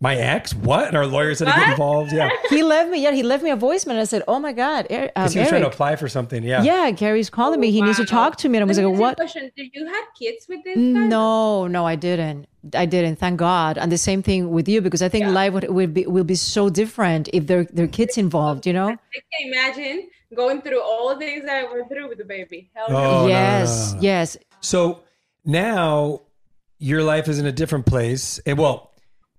[0.00, 0.88] my ex." What?
[0.88, 2.12] And our lawyers had to get involved.
[2.12, 3.02] Yeah, he left me.
[3.02, 3.90] Yeah, he left me a voicemail.
[3.92, 6.08] And I said, "Oh my God, Er- um, because he was trying to apply for
[6.08, 6.42] something.
[6.42, 6.62] Yeah.
[6.62, 7.70] Yeah, Gary's calling me.
[7.70, 8.58] He needs to talk to me.
[8.58, 10.62] And I was Let like, ask you a "What?" Question: Did you have kids with
[10.64, 10.80] this guy?
[10.80, 12.46] No, no, I didn't.
[12.74, 13.16] I didn't.
[13.16, 13.78] Thank God.
[13.78, 16.34] And the same thing with you because I think life would, will be will be
[16.34, 18.66] so different if there there are kids involved.
[18.66, 18.88] You know.
[18.88, 18.96] I
[19.32, 22.68] can imagine going through all the things that I went through with the baby.
[22.74, 23.00] Hell Oh, no.
[23.02, 24.02] no, no, yes, no, no.
[24.02, 24.36] yes.
[24.60, 25.02] So
[25.44, 26.22] now
[26.78, 28.38] your life is in a different place.
[28.44, 28.92] And well,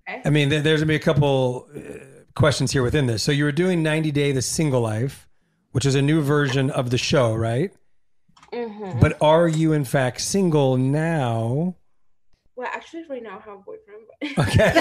[0.09, 0.21] Okay.
[0.23, 1.79] I mean, there's gonna be a couple uh,
[2.35, 3.23] questions here within this.
[3.23, 5.27] So you were doing 90 Day the Single Life,
[5.71, 7.71] which is a new version of the show, right?
[8.53, 9.01] Mhm.
[9.01, 11.75] But are you in fact single now?
[12.55, 14.03] Well, actually, right now I have a boyfriend.
[14.35, 14.71] But Okay.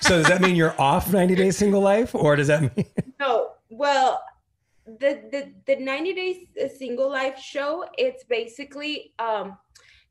[0.00, 2.86] so does that mean you're off 90 Day Single Life, or does that mean?
[3.20, 3.50] no.
[3.70, 4.22] Well,
[4.86, 7.84] the the the 90 days uh, single life show.
[7.98, 9.58] It's basically um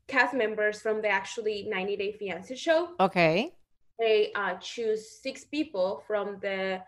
[0.06, 2.90] cast members from the actually 90 Day Fiance show.
[3.00, 3.52] Okay.
[3.98, 6.80] They uh, choose six people from the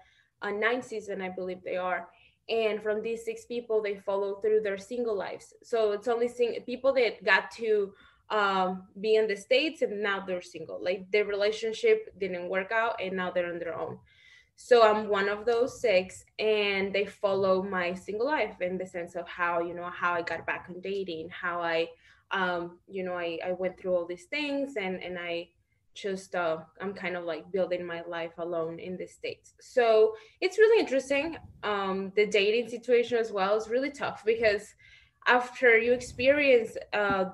[0.42, 2.08] uh, ninth season, I believe they are.
[2.48, 5.52] And from these six people, they follow through their single lives.
[5.62, 7.92] So it's only sing- people that got to
[8.30, 10.82] um, be in the States and now they're single.
[10.82, 13.98] Like their relationship didn't work out and now they're on their own.
[14.56, 19.14] So I'm one of those six, and they follow my single life in the sense
[19.14, 21.88] of how, you know, how I got back on dating, how I,
[22.30, 25.50] um, you know, I, I went through all these things and, and I,
[25.96, 29.54] just uh, I'm kind of like building my life alone in the states.
[29.60, 31.36] So it's really interesting.
[31.62, 34.74] Um, the dating situation as well is really tough because
[35.26, 37.26] after you experience uh,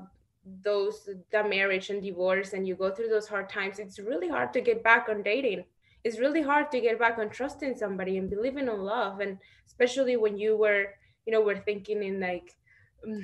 [0.63, 4.53] those the marriage and divorce and you go through those hard times, it's really hard
[4.53, 5.65] to get back on dating.
[6.05, 10.17] It's really hard to get back on trusting somebody and believing in love, and especially
[10.17, 10.87] when you were,
[11.27, 12.57] you know, were thinking in like
[13.07, 13.23] mm,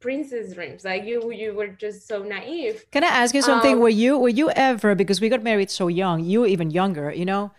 [0.00, 2.84] princess dreams, like you you were just so naive.
[2.90, 3.74] Can I ask you something?
[3.74, 6.70] Um, were you were you ever because we got married so young, you were even
[6.70, 7.52] younger, you know?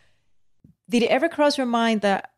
[0.89, 2.31] Did it ever cross your mind that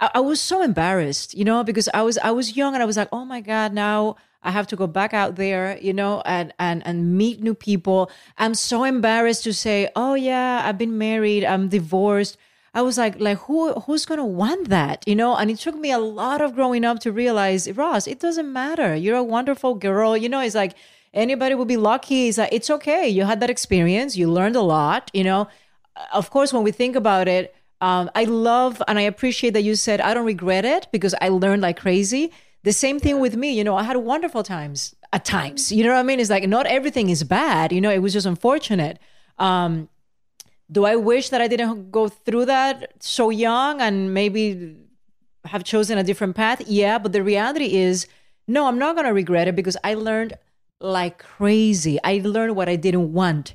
[0.00, 2.86] I, I was so embarrassed, you know, because I was I was young and I
[2.86, 6.22] was like, oh my god, now I have to go back out there, you know,
[6.24, 8.10] and and and meet new people.
[8.38, 12.36] I'm so embarrassed to say, oh yeah, I've been married, I'm divorced.
[12.72, 15.34] I was like, like who who's gonna want that, you know?
[15.36, 18.94] And it took me a lot of growing up to realize, Ross, it doesn't matter.
[18.94, 20.40] You're a wonderful girl, you know.
[20.40, 20.74] It's like
[21.12, 22.28] anybody would be lucky.
[22.28, 23.08] It's like it's okay.
[23.08, 24.16] You had that experience.
[24.16, 25.48] You learned a lot, you know.
[26.12, 29.74] Of course, when we think about it, um, I love and I appreciate that you
[29.74, 32.30] said I don't regret it because I learned like crazy.
[32.62, 33.76] The same thing with me, you know.
[33.76, 35.72] I had wonderful times at times.
[35.72, 36.20] You know what I mean?
[36.20, 37.72] It's like not everything is bad.
[37.72, 38.98] You know, it was just unfortunate.
[39.38, 39.88] Um,
[40.70, 44.76] do I wish that I didn't go through that so young and maybe
[45.44, 46.62] have chosen a different path?
[46.66, 48.06] Yeah, but the reality is,
[48.46, 50.34] no, I'm not going to regret it because I learned
[50.80, 51.98] like crazy.
[52.04, 53.54] I learned what I didn't want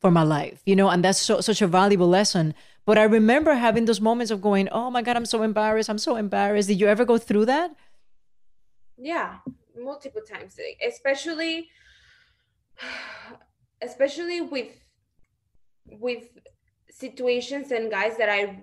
[0.00, 2.54] for my life, you know, and that's so, such a valuable lesson.
[2.86, 5.88] But I remember having those moments of going, oh my God, I'm so embarrassed.
[5.88, 6.68] I'm so embarrassed.
[6.68, 7.74] Did you ever go through that?
[8.96, 9.38] yeah
[9.76, 11.68] multiple times especially
[13.82, 14.68] especially with
[15.86, 16.33] with
[17.06, 18.62] situations and guys that I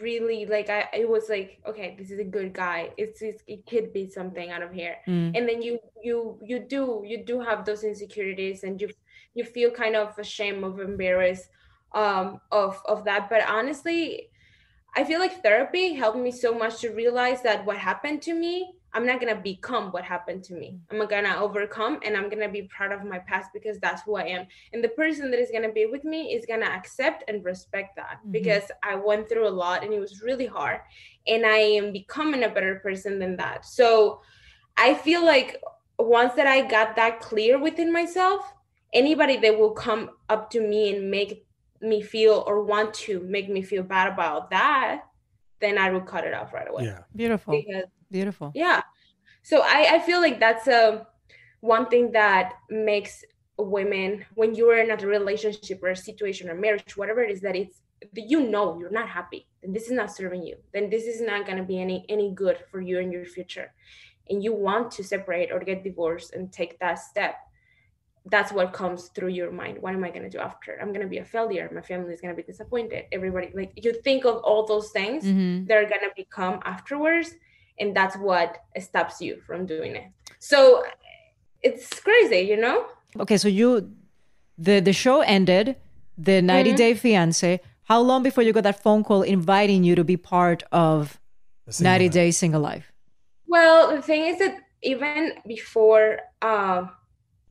[0.00, 2.90] really like I it was like okay this is a good guy.
[2.96, 4.96] It's, it's it could be something out of here.
[5.06, 5.36] Mm.
[5.36, 8.88] and then you you you do you do have those insecurities and you
[9.34, 11.48] you feel kind of ashamed of embarrassed
[11.94, 13.30] um of of that.
[13.30, 14.28] But honestly
[14.96, 18.54] I feel like therapy helped me so much to realize that what happened to me
[18.94, 20.78] I'm not gonna become what happened to me.
[20.90, 24.24] I'm gonna overcome and I'm gonna be proud of my past because that's who I
[24.24, 24.46] am.
[24.72, 28.20] And the person that is gonna be with me is gonna accept and respect that
[28.24, 28.32] Mhm.
[28.32, 30.80] because I went through a lot and it was really hard.
[31.26, 33.66] And I am becoming a better person than that.
[33.66, 34.22] So
[34.76, 35.60] I feel like
[35.98, 38.54] once that I got that clear within myself,
[38.92, 41.44] anybody that will come up to me and make
[41.80, 45.02] me feel or want to make me feel bad about that,
[45.60, 46.84] then I will cut it off right away.
[46.84, 47.02] Yeah.
[47.14, 47.52] Beautiful.
[47.54, 48.52] Because Beautiful.
[48.54, 48.80] yeah.
[49.42, 51.06] So i i feel like that's a
[51.60, 53.24] one thing that makes
[53.58, 57.56] women when you're in a relationship or a situation or marriage whatever it is that
[57.56, 57.76] it's
[58.14, 61.20] that you know you're not happy and this is not serving you then this is
[61.20, 63.68] not going to be any any good for you in your future.
[64.30, 67.34] And you want to separate or get divorced and take that step.
[68.34, 69.74] That's what comes through your mind.
[69.80, 70.70] What am i going to do after?
[70.80, 71.64] I'm going to be a failure.
[71.74, 73.04] My family is going to be disappointed.
[73.10, 75.66] Everybody like you think of all those things Mhm.
[75.66, 77.28] they're gonna become afterwards
[77.80, 80.08] and that's what stops you from doing it
[80.38, 80.82] so
[81.62, 82.86] it's crazy you know
[83.18, 83.90] Okay, so you
[84.58, 85.76] the the show ended,
[86.18, 86.76] the 90 Mhm.
[86.76, 87.60] Day Fiance.
[87.84, 91.18] How long before you got that phone call inviting you to be part of
[91.80, 92.12] 90 life.
[92.12, 92.92] Day Single Life?
[93.46, 96.90] well the thing is that even before um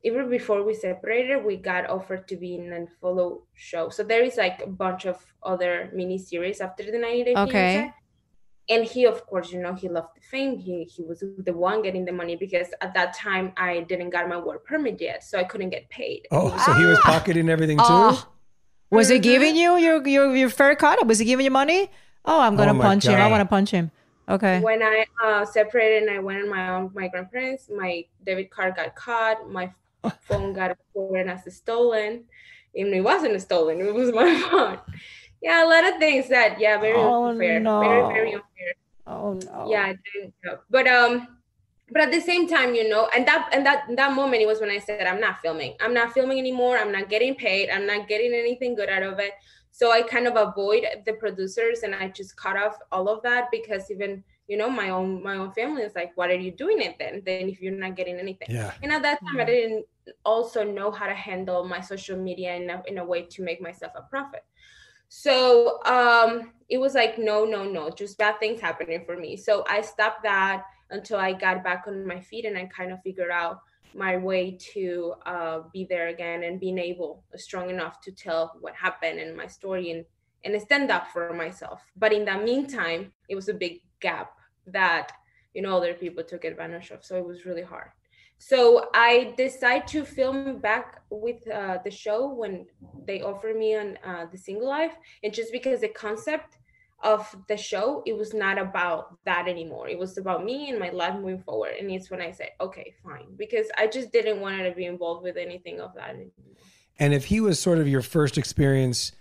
[0.04, 4.22] even before we separated we got offered to be in a follow show so there
[4.22, 7.74] is like a bunch of other mini series after the 90 day Okay.
[7.74, 7.92] Fiancé.
[8.68, 11.82] And he of course you know he loved the fame he he was the one
[11.82, 15.38] getting the money because at that time i didn't got my work permit yet so
[15.38, 17.84] i couldn't get paid Oh, so he was pocketing everything too?
[17.86, 18.28] Oh,
[18.90, 19.22] was he Mhm.
[19.22, 21.06] giving you your, your your fair cut?
[21.06, 21.90] Was he giving you money?
[22.24, 23.20] Oh, I'm gonna Oh my punch him.
[23.20, 23.90] I want to punch him.
[24.28, 24.60] Okay.
[24.60, 28.76] when I uh, separated and I went on my own, my grandparents, my debit card
[28.76, 29.72] got caught, my
[30.28, 32.24] phone got reported as stolen.
[32.76, 34.78] And it wasn't stolen, it was my phone.
[35.40, 37.60] Yeah, a lot of things that, yeah, very Oh, unfair.
[37.60, 37.80] no.
[37.80, 38.72] Very, very unfair.
[39.06, 39.70] Oh no.
[39.70, 39.96] Yeah, I.
[40.70, 41.28] But um
[41.90, 44.60] but at the same time, you know, and that and that that moment it was
[44.60, 45.74] when I said I'm not filming.
[45.80, 46.76] I'm not filming anymore.
[46.76, 47.70] I'm not getting paid.
[47.70, 49.32] I'm not getting anything good out of it.
[49.70, 53.48] So I kind of avoid the producers and I just cut off all of that
[53.50, 56.82] because even you know my own my own family is like, what are you doing
[56.82, 57.22] it then?
[57.24, 58.48] Then if you're not getting anything.
[58.50, 58.72] Yeah.
[58.82, 59.86] And at that time, I didn't
[60.24, 63.62] also know how to handle my social media in a, in a way to make
[63.62, 64.44] myself a profit.
[65.08, 69.36] So um, it was like, no, no, no, just bad things happening for me.
[69.36, 73.02] So I stopped that until I got back on my feet and I kind of
[73.02, 73.60] figured out
[73.94, 78.74] my way to uh, be there again and being able, strong enough to tell what
[78.74, 80.04] happened and my story and
[80.44, 81.82] and stand up for myself.
[81.96, 84.32] But in the meantime, it was a big gap
[84.66, 85.12] that
[85.54, 87.04] you know other people took advantage of.
[87.04, 87.90] So it was really hard.
[88.38, 92.66] So I decided to film back with uh, the show when
[93.04, 96.58] they offered me on uh, the single life, and just because the concept
[97.02, 99.88] of the show it was not about that anymore.
[99.88, 101.74] It was about me and my life moving forward.
[101.78, 105.22] And it's when i said okay fine because i just didn't want to be involved
[105.22, 106.32] with anything of that anymore.
[106.98, 109.12] And if he was sort of your first experience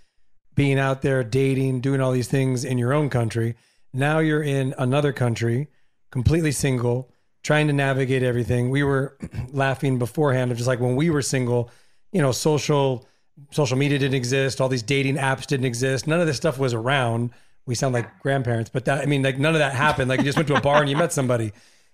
[0.55, 3.55] being out there dating, doing all these things in your own country,
[3.93, 5.67] now you're in another country,
[6.09, 7.11] completely single,
[7.43, 8.69] trying to navigate everything.
[8.69, 9.17] We were
[9.51, 11.69] laughing beforehand of just like when we were single,
[12.11, 13.07] you know, social
[13.51, 16.07] social media didn't exist, all these dating apps didn't exist.
[16.07, 17.31] None of this stuff was around.
[17.65, 20.09] We sound like grandparents, but that I mean like none of that happened.
[20.09, 21.51] Like you just went to a bar and you met somebody.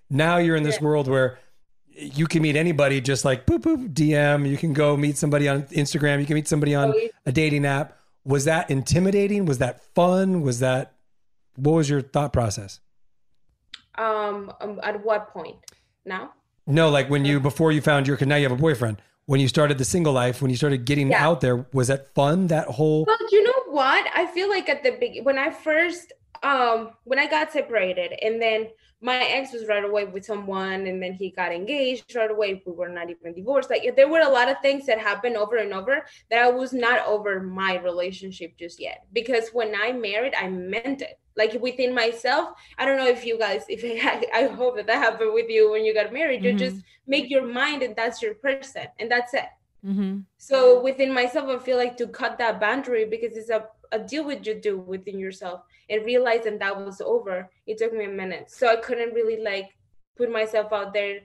[0.10, 1.40] Now you're in this world where
[1.96, 4.48] you can meet anybody just like boop boop DM.
[4.48, 6.20] You can go meet somebody on Instagram.
[6.20, 6.94] You can meet somebody on
[7.26, 7.98] a dating app.
[8.24, 9.46] Was that intimidating?
[9.46, 10.42] Was that fun?
[10.42, 10.94] Was that
[11.56, 12.80] what was your thought process?
[13.98, 15.58] Um, um at what point
[16.06, 16.32] now
[16.66, 19.02] No, like when you before you found your now you have a boyfriend.
[19.26, 21.26] When you started the single life, when you started getting Yeah.
[21.28, 22.48] out there, was that fun?
[22.48, 24.06] That whole Well, you know what?
[24.14, 28.42] I feel like at the big when I first um when I got separated and
[28.42, 28.68] then
[29.02, 32.64] my ex was right away with someone and then he got engaged right away.
[32.66, 33.70] We were not even divorced.
[33.70, 36.72] Like there were a lot of things that happened over and over that I was
[36.74, 39.06] not over my relationship just yet.
[39.12, 41.20] Because when I married, I meant it.
[41.36, 44.98] Like within myself, I don't know if you guys, if I, I hope that that
[44.98, 46.44] happened with you when you got married.
[46.44, 46.58] You Mhm.
[46.60, 46.78] just
[47.08, 49.50] make your mind and that's your person and that's it.
[49.86, 50.20] Mm-hmm.
[50.38, 54.26] So within myself, I feel like to cut that boundary because it's a, a deal
[54.26, 57.50] with you do within yourself and realizing that was over.
[57.66, 58.50] It took me a minute.
[58.50, 59.70] So I couldn't really like
[60.18, 61.20] put myself out there,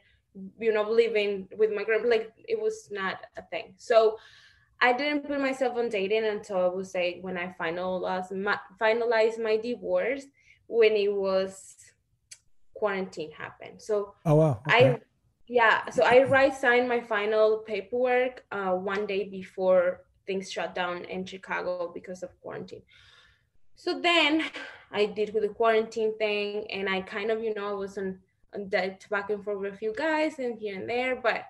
[0.58, 3.74] you know, living with my grand like it was not a thing.
[3.76, 4.16] So
[4.80, 9.42] I didn't put myself on dating until I would say when I finalized my, finalized
[9.42, 10.24] my divorce
[10.66, 11.74] when it was
[12.74, 13.82] quarantine happened.
[13.82, 14.62] So Oh wow.
[14.68, 14.90] Okay.
[14.90, 15.00] I
[15.48, 21.06] yeah, so I right signed my final paperwork uh, one day before things shut down
[21.06, 22.82] in Chicago because of quarantine.
[23.74, 24.44] So then
[24.92, 28.18] I did with the quarantine thing, and I kind of, you know, I was on,
[28.54, 31.46] on that back and forth with a few guys and here and there, but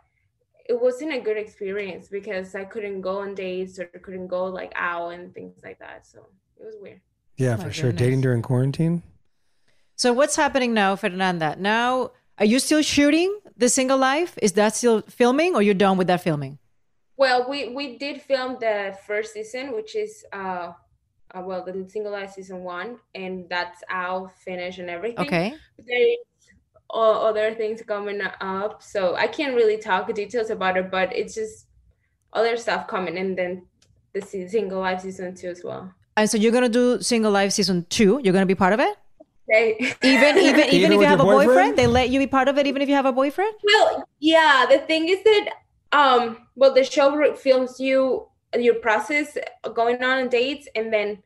[0.69, 4.73] it wasn't a good experience because I couldn't go on dates or couldn't go like
[4.77, 6.07] out and things like that.
[6.07, 6.27] So
[6.61, 7.01] it was weird.
[7.37, 7.85] yeah, my for sure.
[7.91, 8.07] goodness.
[8.07, 9.03] Dating during quarantine.
[9.97, 11.57] So what's happening now, Fernanda?
[11.59, 14.39] Now, are you still shooting the single life?
[14.41, 16.59] Is that still filming, or you're done with that filming?
[17.17, 20.73] Well, we we did film the first season, which is uh,
[21.35, 25.27] uh well the single life season one, and that's out, finished, and everything.
[25.27, 25.55] Okay.
[25.79, 26.17] There's
[26.93, 31.35] uh, other things coming up, so I can't really talk details about it, but it's
[31.35, 31.67] just
[32.33, 33.67] other stuff coming, and then
[34.15, 35.93] the single life season two as well.
[36.17, 38.21] And so you're gonna do single life season two.
[38.25, 38.97] You're gonna be part of it,
[39.51, 39.77] Okay.
[40.03, 41.49] even even even, Even if you have a boyfriend?
[41.49, 41.79] boyfriend?
[41.79, 43.55] They let you be part of it, even if you have a boyfriend.
[43.63, 45.49] Well, yeah, the thing is that
[45.93, 49.37] um well the show films you your process
[49.75, 51.23] going on on dates and then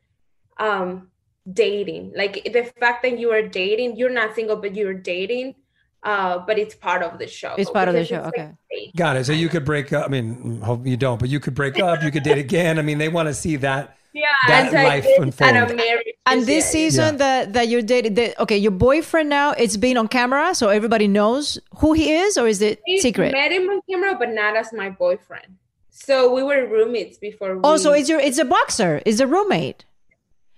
[0.59, 1.09] um
[1.51, 2.13] dating.
[2.15, 5.55] Like the fact that you are dating, you're not single but you're dating
[6.03, 7.55] uh but it's part of the show.
[7.57, 8.91] It's part of the show, it's like okay.
[8.95, 9.25] Got it.
[9.25, 10.05] So you could break up.
[10.05, 12.03] I mean, hope you don't, but you could break up.
[12.03, 12.77] You could date again.
[12.79, 13.97] I mean, they want to see that.
[14.13, 15.79] Yeah, that and so life unfold.
[15.79, 16.05] at.
[16.27, 16.71] And this yeah.
[16.71, 20.69] season that that you're dating, the, okay, your boyfriend now it's been on camera, so
[20.69, 23.31] everybody knows who he is, or is it I secret?
[23.31, 25.57] met him on camera, but not as my boyfriend.
[25.89, 27.59] So we were roommates before.
[27.63, 29.85] Oh, so we- it's your it's a boxer, it's a roommate,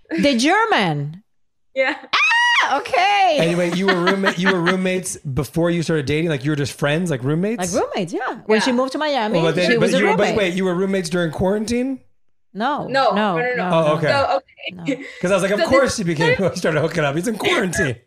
[0.10, 1.24] the German.
[1.76, 1.98] yeah.
[2.64, 4.38] Ah, okay, Anyway, you were roommate.
[4.40, 6.30] You were roommates before you started dating.
[6.30, 7.74] Like you were just friends, like roommates.
[7.74, 8.40] like roommates, yeah.
[8.46, 10.36] When she moved to Miami, Well, but, then, she but was a you were, roommate.
[10.36, 12.00] but wait, you were roommates during quarantine.
[12.54, 13.70] no, No, no, no, no, no.
[13.72, 14.08] Oh, okay.
[14.08, 14.42] So
[14.82, 14.96] okay.
[15.18, 16.36] Because I was like, of So course this- you became.
[16.40, 17.16] You started hooking up.
[17.16, 17.98] He's in quarantine.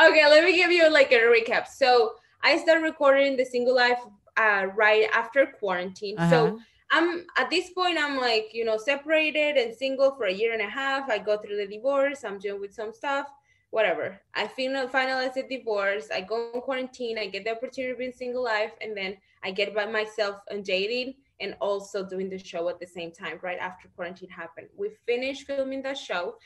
[0.00, 1.66] Okay, let me give you like a recap.
[1.68, 3.98] So I started recording the single life
[4.36, 6.18] uh, right after quarantine.
[6.18, 6.56] Uh-huh.
[6.90, 10.62] I'm at this point, I'm like, you know, separated and single for a year and
[10.62, 11.10] a half.
[11.10, 12.24] I go through the divorce.
[12.24, 13.26] I'm dealing with some stuff,
[13.70, 14.18] whatever.
[14.34, 16.08] I final finalize the divorce.
[16.14, 17.18] I go on quarantine.
[17.18, 20.64] I get the opportunity of being single life, and then I get by myself and
[20.64, 23.38] dating and also doing the show at the same time.
[23.42, 26.36] Right after quarantine happened, we finished filming that show,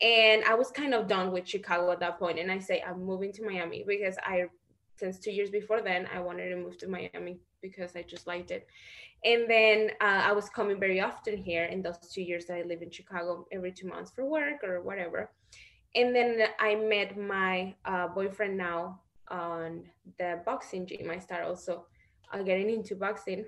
[0.00, 2.38] and I was kind of done with Chicago at that point.
[2.38, 4.46] And I say I'm moving to Miami because I,
[4.96, 8.50] since two years before then, I wanted to move to Miami because I just liked
[8.50, 8.66] it.
[9.24, 12.62] And then uh, I was coming very often here in those two years that I
[12.62, 15.30] live in Chicago every two months for work or whatever.
[15.94, 19.84] And then I met my uh, boyfriend now on
[20.18, 21.10] the boxing gym.
[21.10, 21.86] I started also
[22.32, 23.44] uh, getting into boxing.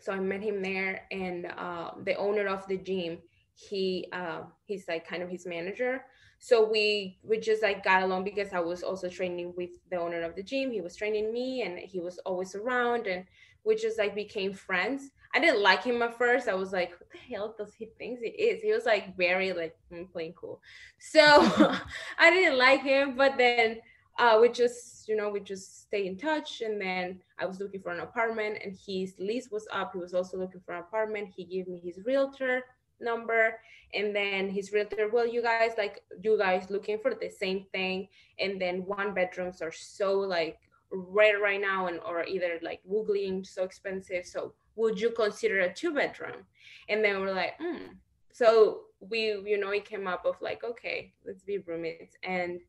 [0.00, 3.18] So I met him there, and uh, the owner of the gym,
[3.54, 6.04] he uh, he's like kind of his manager.
[6.44, 10.20] So we we just like got along because I was also training with the owner
[10.20, 10.70] of the gym.
[10.70, 13.24] He was training me, and he was always around, and
[13.64, 15.08] we just like became friends.
[15.34, 16.46] I didn't like him at first.
[16.46, 18.60] I was like, what the hell does he think he is?
[18.60, 20.60] He was like very like mm, playing cool.
[20.98, 21.22] So
[22.18, 23.78] I didn't like him, but then
[24.18, 26.60] uh, we just, you know, we just stay in touch.
[26.60, 29.92] And then I was looking for an apartment and his lease was up.
[29.94, 31.30] He was also looking for an apartment.
[31.34, 32.64] He gave me his realtor
[33.00, 33.58] number
[33.92, 38.08] and then his realtor well you guys like you guys looking for the same thing
[38.38, 40.58] and then one bedrooms are so like
[40.90, 45.60] rare right now and or either like woogly and so expensive so would you consider
[45.60, 46.44] a two bedroom
[46.88, 47.92] and then we're like hmm
[48.32, 52.60] so we you know it came up of like okay let's be roommates and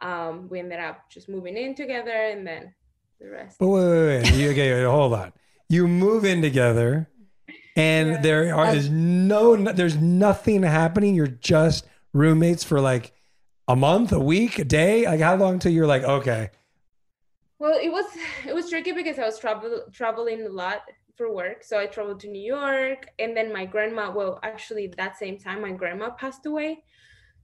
[0.00, 2.74] um we ended up just moving in together and then
[3.20, 4.34] the rest But wait, wait, wait.
[4.34, 5.32] You, okay, hold on.
[5.68, 7.08] You move in together,
[7.76, 11.14] and there are is no, there's nothing happening.
[11.14, 13.12] You're just roommates for like
[13.68, 15.06] a month, a week, a day.
[15.06, 16.50] Like how long till you're like, okay,
[17.58, 18.06] Well, it was
[18.46, 20.82] it was tricky because I was travel traveling a lot
[21.16, 21.64] for work.
[21.64, 24.10] So I traveled to New York, and then my grandma.
[24.10, 26.84] Well, actually, that same time, my grandma passed away.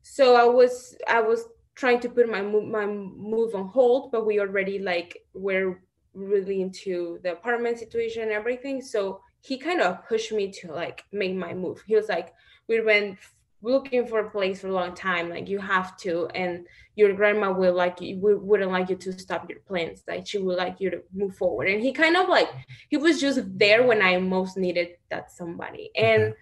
[0.02, 4.26] So I was I was trying to put my move my move on hold, but
[4.26, 5.80] we already like were
[6.14, 8.82] really into the apartment situation and everything.
[8.82, 11.82] So he kind of pushed me to like make my move.
[11.86, 12.34] He was like,
[12.68, 13.18] "We went
[13.60, 15.28] looking for a place for a long time.
[15.30, 19.12] Like you have to, and your grandma will like you would- wouldn't like you to
[19.18, 20.04] stop your plans.
[20.06, 22.48] Like she would like you to move forward." And he kind of like
[22.88, 25.90] he was just there when I most needed that somebody.
[25.96, 26.34] And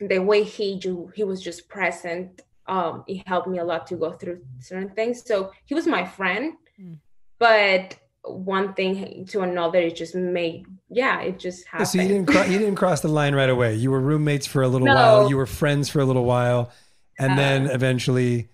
[0.00, 2.42] the way he do, he was just present.
[2.66, 5.24] Um, it helped me a lot to go through certain things.
[5.24, 6.98] So he was my friend, Mm.
[7.38, 12.26] but one thing to another it just made yeah it just happened So you didn't
[12.26, 13.74] cro- you didn't cross the line right away.
[13.74, 14.94] You were roommates for a little No.
[14.94, 15.28] while.
[15.28, 16.70] You were friends for a little while,
[17.18, 17.36] and Yeah.
[17.36, 18.48] then eventually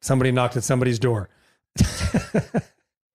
[0.00, 1.28] somebody knocked at somebody's door.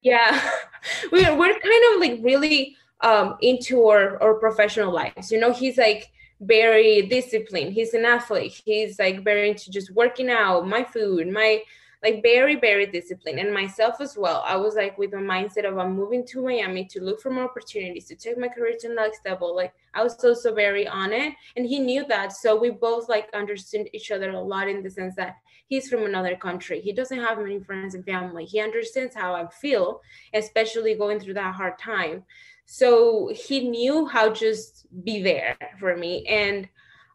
[0.02, 0.42] yeah
[1.12, 5.78] we're, we're kind of like really um into our, our professional lives you know he's
[5.78, 6.10] like
[6.42, 11.62] very disciplined he's an athlete he's like very into just working out my food my
[12.04, 13.40] like very very disciplined.
[13.40, 16.86] And myself as well i was like with the mindset of i'm moving to miami
[16.86, 19.56] to look for more opportunities to take my career to the next level.
[19.56, 21.34] Like i was also very on it.
[21.56, 22.34] And he knew that.
[22.34, 25.38] So we both like understood each other a lot in the sense that
[25.68, 26.82] he's from another country.
[26.82, 28.46] He doesn't have many friends and family.
[28.46, 30.02] He understands how i feel
[30.34, 32.24] especially going through that hard time.
[32.66, 36.26] So he knew how just be there for me.
[36.28, 36.68] And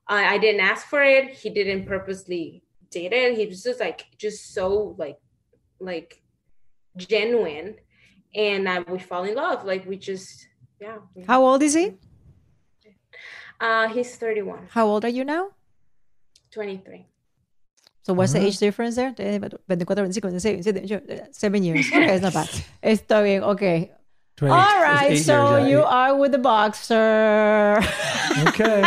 [0.06, 1.30] I, I didn't ask for it.
[1.30, 5.18] He didn't purposely did it he was just like just so like
[5.80, 6.22] like
[6.96, 7.76] genuine
[8.34, 10.48] and uh, we fall in love like we just
[10.80, 11.92] yeah How old is he?
[13.60, 15.50] uh he's 31 How old are you now?
[16.50, 17.06] 23
[18.02, 19.14] So what's the age difference there?
[19.18, 21.86] Eh, 24, 25, 26, 27, 28, 7 years.
[21.92, 22.48] Okay, it's not bad.
[22.82, 23.92] Está bien, okay.
[24.38, 27.78] 28 All it's right, so you are with the boxer.
[28.46, 28.82] Okay.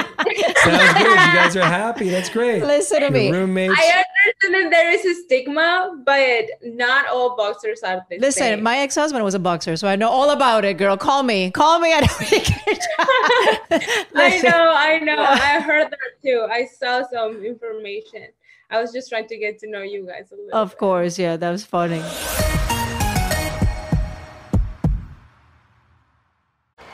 [0.55, 0.99] Sounds good.
[0.99, 2.07] You guys are happy.
[2.09, 2.63] That's great.
[2.63, 3.31] Listen to Your me.
[3.31, 3.73] roommates.
[3.77, 8.63] I understand that there is a stigma, but not all boxers are the Listen, same.
[8.63, 10.95] my ex-husband was a boxer, so I know all about it, girl.
[10.95, 11.51] Call me.
[11.51, 12.79] Call me at a weekend.
[14.15, 15.17] I know, I know.
[15.19, 16.47] I heard that too.
[16.49, 18.27] I saw some information.
[18.69, 20.57] I was just trying to get to know you guys a little.
[20.57, 22.01] Of course, yeah, that was funny.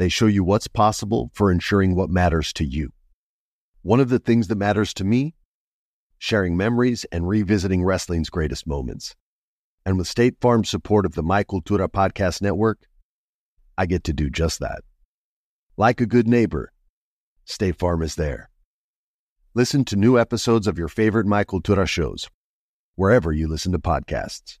[0.00, 2.94] They show you what's possible for ensuring what matters to you.
[3.82, 5.34] One of the things that matters to me
[6.16, 9.14] sharing memories and revisiting wrestling's greatest moments.
[9.84, 12.78] And with State Farm's support of the My Cultura Podcast Network,
[13.76, 14.80] I get to do just that.
[15.76, 16.72] Like a good neighbor,
[17.44, 18.48] State Farm is there.
[19.52, 22.30] Listen to new episodes of your favorite My Cultura shows,
[22.94, 24.60] wherever you listen to podcasts.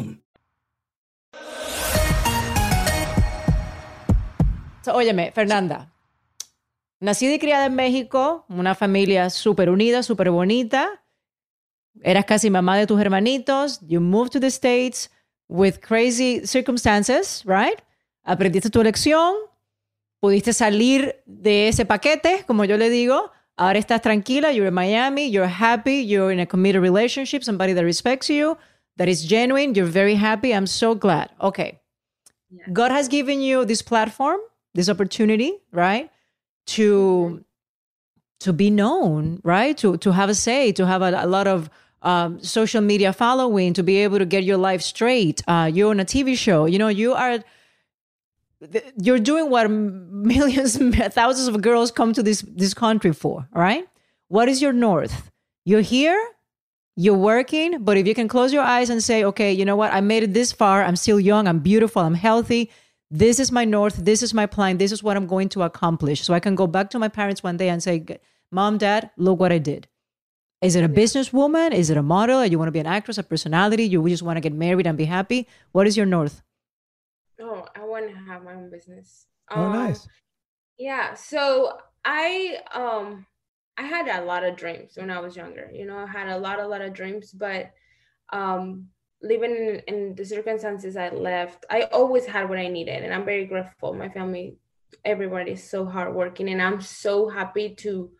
[4.83, 5.91] So, óyeme, Fernanda.
[6.99, 11.03] Nacida y criada en México, una familia súper unida, súper bonita.
[12.01, 13.79] Eras casi mamá de tus hermanitos.
[13.87, 15.11] You moved to the States
[15.47, 17.79] with crazy circumstances, right?
[18.23, 19.35] Aprendiste tu lección.
[20.19, 23.31] Pudiste salir de ese paquete, como yo le digo.
[23.57, 24.51] Ahora estás tranquila.
[24.51, 25.29] You're in Miami.
[25.29, 26.05] You're happy.
[26.05, 27.43] You're in a committed relationship.
[27.43, 28.57] Somebody that respects you,
[28.97, 29.75] that is genuine.
[29.75, 30.53] You're very happy.
[30.53, 31.29] I'm so glad.
[31.41, 31.79] Okay.
[32.73, 34.39] God has given you this platform,
[34.73, 36.11] this opportunity, right?
[36.67, 37.43] To
[38.41, 39.77] to be known, right?
[39.77, 41.69] To to have a say, to have a, a lot of
[42.01, 45.41] um, social media following to be able to get your life straight.
[45.47, 46.65] Uh, you're on a TV show.
[46.65, 47.39] You know, you are
[49.01, 50.77] you're doing what millions,
[51.13, 53.47] thousands of girls come to this this country for.
[53.53, 53.87] Right,
[54.27, 55.31] what is your north?
[55.63, 56.19] You're here.
[56.95, 59.93] You're working, but if you can close your eyes and say, okay, you know what?
[59.93, 60.83] I made it this far.
[60.83, 61.47] I'm still young.
[61.47, 62.01] I'm beautiful.
[62.01, 62.69] I'm healthy.
[63.09, 63.95] This is my north.
[63.95, 64.77] This is my plan.
[64.77, 66.21] This is what I'm going to accomplish.
[66.21, 68.05] So I can go back to my parents one day and say,
[68.51, 69.87] Mom, Dad, look what I did.
[70.61, 71.73] Is it a businesswoman?
[71.73, 72.45] Is it a model?
[72.45, 73.83] You want to be an actress, a personality?
[73.85, 75.47] You just want to get married and be happy?
[75.71, 76.43] What is your north?
[77.41, 79.25] Oh, I want to have my own business.
[79.49, 80.07] Oh, Um, nice.
[80.77, 81.15] Yeah.
[81.15, 83.25] So I um
[83.81, 85.67] I had a lot of dreams when I was younger.
[85.73, 87.71] You know, I had a lot, a lot of dreams, but
[88.31, 88.87] um
[89.23, 93.25] living in, in the circumstances I left, I always had what I needed, and I'm
[93.25, 93.93] very grateful.
[93.93, 94.57] My family,
[95.03, 98.11] everybody is so hardworking, and I'm so happy to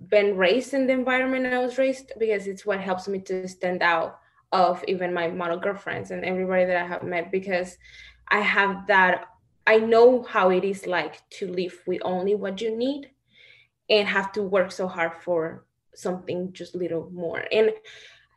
[0.00, 3.82] been raised in the environment I was raised because it's what helps me to stand
[3.82, 4.18] out
[4.52, 7.76] of even my model girlfriends and everybody that I have met because
[8.28, 9.26] I have that
[9.66, 13.10] I know how it is like to live with only what you need
[13.90, 15.64] and have to work so hard for
[15.94, 17.44] something just little more.
[17.52, 17.72] And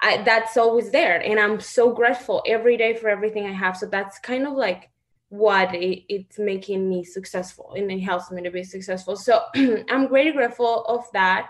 [0.02, 1.20] I, that's always there.
[1.22, 3.78] And i'm so grateful every day for everything i have.
[3.78, 4.90] So that's kind of like
[5.30, 9.16] what it, it's making me successful and it helps me to be successful.
[9.16, 11.50] So i'm very grateful of that.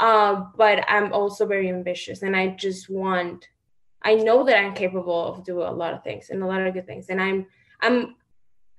[0.00, 3.46] Uh, but i'm also very ambitious and i just want
[4.02, 6.74] i know that i'm capable of doing a lot of things and a lot of
[6.74, 7.10] good things.
[7.10, 7.46] And i'm
[7.80, 8.16] i'm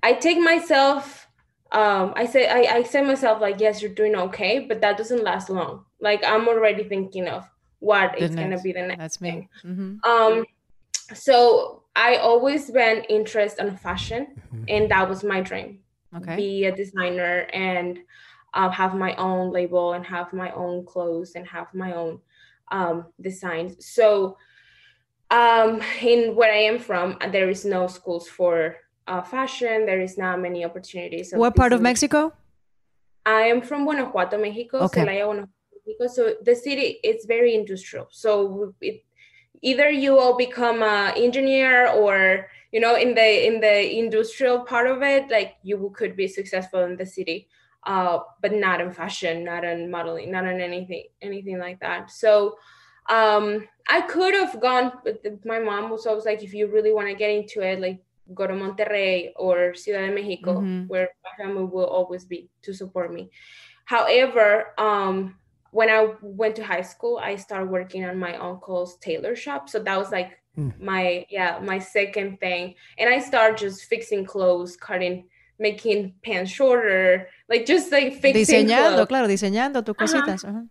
[0.03, 1.24] i take myself
[1.71, 5.23] um i say I, I say myself like yes you're doing okay but that doesn't
[5.23, 5.85] last long.
[5.99, 7.43] Like i'm already thinking of
[7.79, 9.49] what The is going to be the next That's me.
[9.61, 10.45] hmm um
[11.13, 14.27] so i always been interested in fashion
[14.67, 15.79] and that was my dream.
[16.15, 16.35] Okay.
[16.35, 17.99] be a designer and
[18.53, 22.19] uh, have my own label and have my own clothes and have my own
[22.71, 23.85] um, designs.
[23.85, 24.37] So
[25.29, 30.17] um, in where i am from there is no schools for uh, fashion there is
[30.17, 31.81] not many opportunities What part of.
[31.81, 32.33] Mexico?
[33.25, 34.79] I am from Guanajuato, Mexico.
[34.79, 35.01] Okay.
[35.01, 36.07] Celaya, Guanajuato, Mexico.
[36.07, 38.07] So the city is very industrial.
[38.11, 39.03] So it,
[39.61, 44.87] either you will become an engineer or you know in the in the industrial part
[44.87, 47.47] of it, like you could be successful in the city,
[47.85, 52.11] uh, but not in fashion, not in modeling, not in anything anything like that.
[52.11, 52.57] So
[53.09, 57.07] um I could have gone, but my mom was always like, if you really want
[57.07, 57.99] to get into it, like
[58.33, 60.87] go to Monterrey or Ciudad de Mexico, Mhm.
[60.87, 63.29] where my family will always be to support me.
[63.85, 65.37] However, um,
[65.71, 69.69] when I went to high school, I started working on my uncle's tailor shop.
[69.69, 70.69] So that was like Hmm.
[70.79, 75.27] my yeah my second thing, and I started just fixing clothes, cutting,
[75.59, 79.07] making pants shorter, like just like fixing Diseñando, clothes.
[79.07, 80.45] claro, diseñando tus cositas.
[80.45, 80.65] ajá.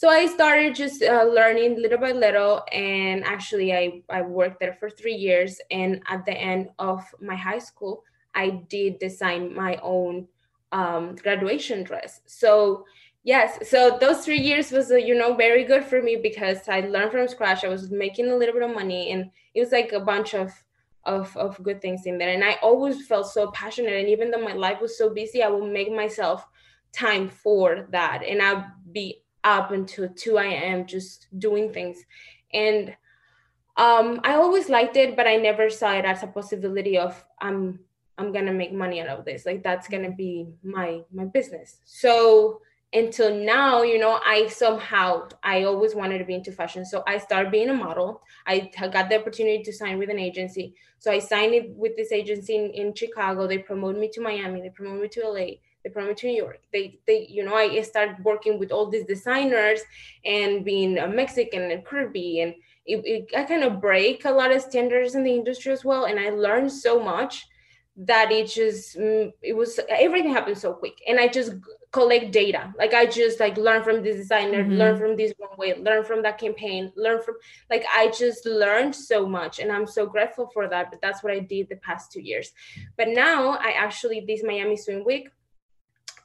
[0.00, 4.72] So I started just uh, learning little by little, and actually, I I worked there
[4.80, 5.60] for three years.
[5.70, 8.02] And at the end of my high school,
[8.34, 10.26] I did design my own
[10.72, 12.22] um, graduation dress.
[12.24, 12.86] So
[13.24, 16.80] yes, so those three years was uh, you know very good for me because I
[16.80, 17.62] learned from scratch.
[17.62, 20.50] I was making a little bit of money, and it was like a bunch of
[21.04, 22.32] of of good things in there.
[22.32, 24.00] And I always felt so passionate.
[24.00, 26.46] And even though my life was so busy, I would make myself
[26.90, 30.86] time for that, and I'd be up until 2 a.m.
[30.86, 32.04] just doing things.
[32.52, 32.94] And
[33.76, 37.80] um, I always liked it, but I never saw it as a possibility of I'm
[38.18, 39.46] I'm gonna make money out of this.
[39.46, 41.78] Like that's gonna be my my business.
[41.84, 42.60] So
[42.92, 46.84] until now, you know, I somehow I always wanted to be into fashion.
[46.84, 48.22] So I started being a model.
[48.46, 50.74] I got the opportunity to sign with an agency.
[50.98, 53.46] So I signed it with this agency in, in Chicago.
[53.46, 54.60] They promoted me to Miami.
[54.60, 55.46] They promoted me to LA.
[55.84, 56.60] Me to New York.
[56.72, 59.80] They they you know I started working with all these designers
[60.24, 62.54] and being a Mexican and Caribbean and
[62.86, 66.04] it, it I kind of break a lot of standards in the industry as well.
[66.04, 67.46] And I learned so much
[67.96, 71.52] that it just mm, it was everything happened so quick and i just
[71.90, 74.98] collect data like i just like learn from this designer learn Mhm.
[75.00, 77.34] from this one way learn from that campaign learn from
[77.68, 81.32] like i just learned so much and i'm so grateful for that but that's what
[81.32, 82.52] i did the past two years
[82.96, 85.28] but now i actually this miami swim week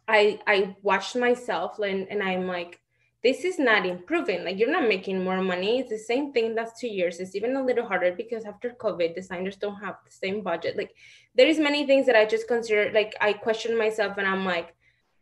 [0.08, 2.80] i i watched myself and, and i'm like
[3.26, 4.46] this is not improving.
[4.46, 5.80] Like you're not making more money.
[5.80, 6.54] It's the same thing.
[6.54, 7.20] That's two years.
[7.20, 10.78] It's even a little harder because after COVID, designers don't have the same budget.
[10.78, 10.94] Like
[11.34, 12.92] there is many things that I just consider.
[12.94, 14.76] Like I question myself, and I'm like,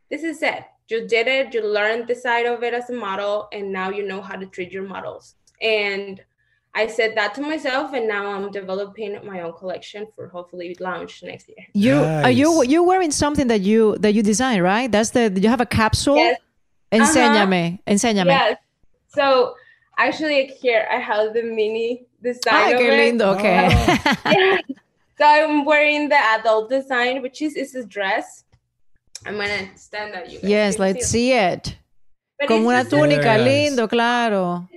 [0.10, 0.66] this is it.
[0.90, 1.54] You did it.
[1.54, 4.48] You learned the side of it as a model, and now you know how to
[4.48, 5.36] treat your models.
[5.62, 6.22] And
[6.76, 11.22] I said that to myself, and now I'm developing my own collection for hopefully launch
[11.24, 11.66] next year.
[11.74, 12.70] You are you Nice.
[12.70, 14.92] you wearing something that you that you design, right?
[14.92, 16.16] That's the you have a capsule.
[16.18, 16.40] Yes.
[16.92, 18.28] Enséñame, enséñame.
[18.28, 18.58] Yes.
[19.10, 19.56] So
[19.96, 22.54] Actually, here I have the mini design.
[22.54, 23.14] Ay, of qué it.
[23.14, 23.36] lindo.
[23.36, 23.70] Okay.
[24.26, 24.58] Yeah.
[25.20, 28.44] So I'm wearing the adult design, which is is a dress.
[29.28, 30.40] I'm gonna stand that you.
[30.40, 31.78] guys yes, let's see it.
[32.40, 33.46] But Como una túnica, Yes.
[33.48, 34.68] lindo, claro.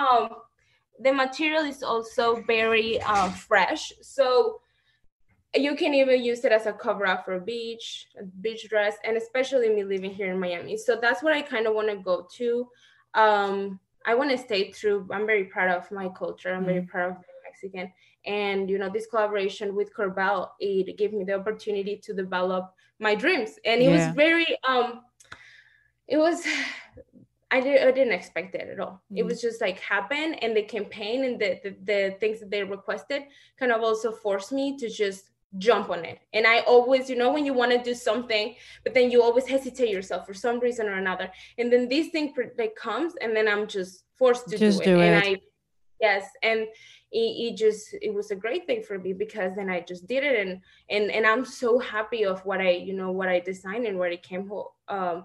[0.00, 0.28] um
[1.00, 3.92] the material is also very uh, fresh.
[4.02, 4.60] So
[5.54, 8.96] you can even use it as a cover up for a beach a beach dress
[9.04, 10.76] and especially me living here in miami.
[10.76, 12.68] So that's what i kind of want to go to.
[13.14, 15.08] Um i want to stay true.
[15.10, 16.54] I'm very proud of my culture.
[16.54, 17.92] I'm very proud of mexican.
[18.26, 23.14] And you know this collaboration with corbel it gave me the opportunity to develop my
[23.16, 23.58] dreams.
[23.64, 23.90] And it Yeah.
[23.90, 25.02] was very um
[26.06, 26.46] it was
[27.50, 29.02] I, did, I didn't expect it at all.
[29.14, 29.26] It Mm.
[29.26, 33.22] was just like happen and the campaign and the, the the things that they requested
[33.58, 36.18] kind of also forced me to just jump on it.
[36.32, 39.46] And I always, you know, when you want to do something, but then you always
[39.48, 41.28] hesitate yourself for some reason or another.
[41.58, 44.94] And then this thing like comes and then I'm just forced to Just do it.
[44.94, 45.24] do and it.
[45.24, 45.40] I
[46.00, 46.60] yes, and
[47.12, 47.18] it,
[47.52, 50.36] it just it was a great thing for me because then I just did it
[50.46, 53.98] and and and I'm so happy of what I, you know, what I designed and
[53.98, 54.66] where it came home.
[54.88, 55.24] um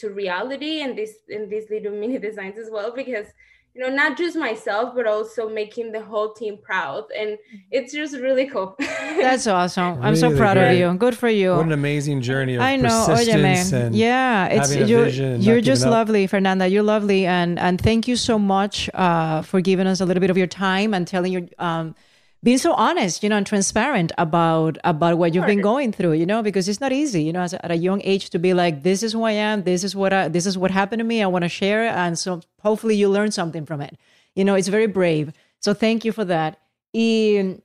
[0.00, 3.26] to reality and this and these little mini designs as well because
[3.74, 7.38] you know not just myself but also making the whole team proud and
[7.70, 8.76] it's just really cool
[9.20, 10.02] That's awesome.
[10.02, 10.94] I'm so Really proud of you.
[10.94, 11.50] Good for you.
[11.56, 13.86] What an amazing journey of I know, persistence óyeme.
[13.86, 16.66] and Yeah, it's you're, vision and not you're just lovely, Fernanda.
[16.68, 20.30] You're lovely, and and thank you so much uh, for giving us a little bit
[20.30, 21.94] of your time and telling your um,
[22.42, 26.12] being so honest, you know, and transparent about about what you've been going through.
[26.12, 28.54] You know, because it's not easy, you know, as at a young age to be
[28.54, 31.04] like, this is who I am, this is what I, this is what happened to
[31.04, 31.22] me.
[31.22, 33.96] I want to share, it, and so hopefully you learn something from it.
[34.34, 35.32] You know, it's very brave.
[35.60, 36.58] So thank you for that.
[36.92, 37.60] Y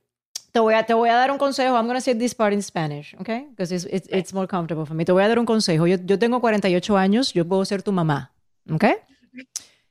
[0.52, 1.74] te voy a, te voy a dar un consejo.
[1.74, 3.46] I'm going to say this part in Spanish, okay?
[3.50, 5.04] Because it's, it's, it's more comfortable for me.
[5.04, 5.86] Te voy a dar un consejo.
[5.86, 8.30] Yo, yo tengo 48 años, yo puedo ser tu mamá,
[8.70, 8.94] okay?
[9.34, 9.42] Mm-hmm.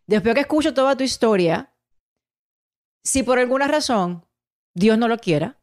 [0.07, 1.71] Después que escucho toda tu historia,
[3.03, 4.24] si por alguna razón
[4.75, 5.57] Dios no lo quiera,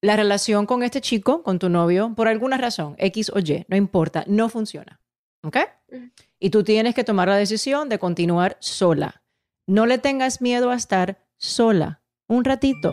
[0.00, 3.76] la relación con este chico, con tu novio, por alguna razón, X o Y, no
[3.76, 5.00] importa, no funciona,
[5.42, 5.58] ¿ok?
[6.38, 9.22] Y tú tienes que tomar la decisión de continuar sola.
[9.66, 12.02] No le tengas miedo a estar sola.
[12.26, 12.92] Un ratito.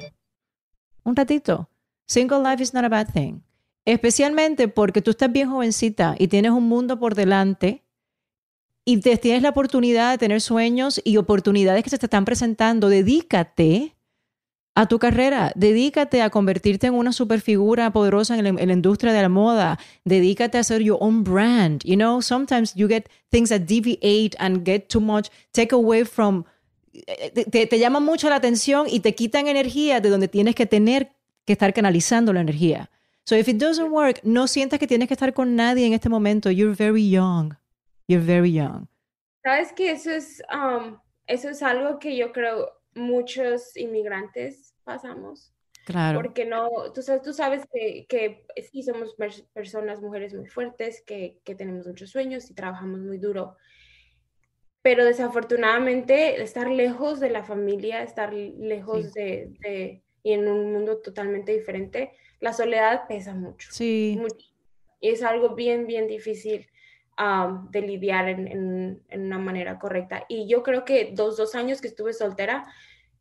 [1.03, 1.69] Un ratito.
[2.05, 3.41] Single life is not a bad thing.
[3.85, 7.83] Especialmente porque tú estás bien jovencita y tienes un mundo por delante
[8.85, 12.89] y te, tienes la oportunidad de tener sueños y oportunidades que se te están presentando.
[12.89, 13.95] Dedícate
[14.75, 15.51] a tu carrera.
[15.55, 19.79] Dedícate a convertirte en una superfigura poderosa en la, industria de la moda.
[20.05, 21.83] Dedícate a hacer your own brand.
[21.83, 26.45] You know, sometimes you get things that deviate and get too much, take away from
[27.33, 30.65] te, te, te llaman mucho la atención y te quitan energía de donde tienes que
[30.65, 31.11] tener
[31.45, 32.89] que estar canalizando la energía.
[33.25, 36.09] So if it doesn't work, no sientas que tienes que estar con nadie en este
[36.09, 36.51] momento.
[36.51, 37.55] You're very young.
[38.07, 38.87] You're very young.
[39.43, 40.97] sabes que eso es um,
[41.27, 45.53] eso es algo que yo creo muchos inmigrantes pasamos
[45.85, 46.21] Claro.
[46.21, 51.01] porque no tú sabes, tú sabes que, que sí somos pers- personas mujeres muy fuertes
[51.05, 53.57] que, que tenemos muchos sueños y trabajamos muy duro
[54.81, 60.99] pero desafortunadamente estar lejos de la familia, estar lejos de, de- y en un mundo
[60.99, 63.69] totalmente diferente, la soledad pesa mucho.
[63.71, 64.15] Sí.
[64.17, 64.47] mucho.
[65.01, 66.67] Y es algo bien, bien difícil
[67.19, 70.25] um, de lidiar en, en- en una manera correcta.
[70.29, 72.65] Y yo creo que dos, dos años que estuve soltera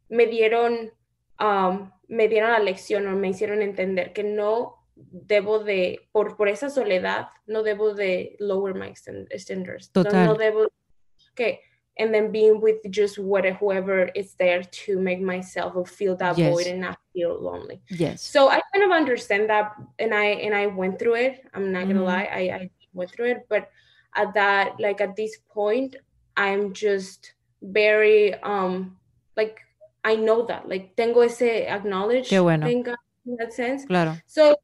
[0.09, 0.93] me dieron,
[1.41, 6.49] um, me dieron la lección o me hicieron entender que no debo de, por, por
[6.49, 9.91] esa soledad, no debo de lower my stand- standards.
[9.91, 10.27] Total.
[10.27, 10.69] No, debo,
[11.35, 11.61] que
[11.99, 16.51] and then being with just what, whoever is there to make myself feel that Yes.
[16.51, 17.83] void and not feel lonely.
[17.91, 18.23] Yes.
[18.23, 21.45] So I kind of understand that, and I and I went through it.
[21.53, 22.07] I'm not gonna Mhm.
[22.07, 23.69] lie, I, I went through it, but
[24.15, 25.97] at that, like at this point,
[26.37, 28.97] I'm just very um
[29.37, 29.61] like
[30.05, 32.67] I know that, like tengo ese acknowledge, Qué bueno.
[32.67, 33.87] thank God, in that sense.
[33.87, 34.17] Claro.
[34.27, 34.57] So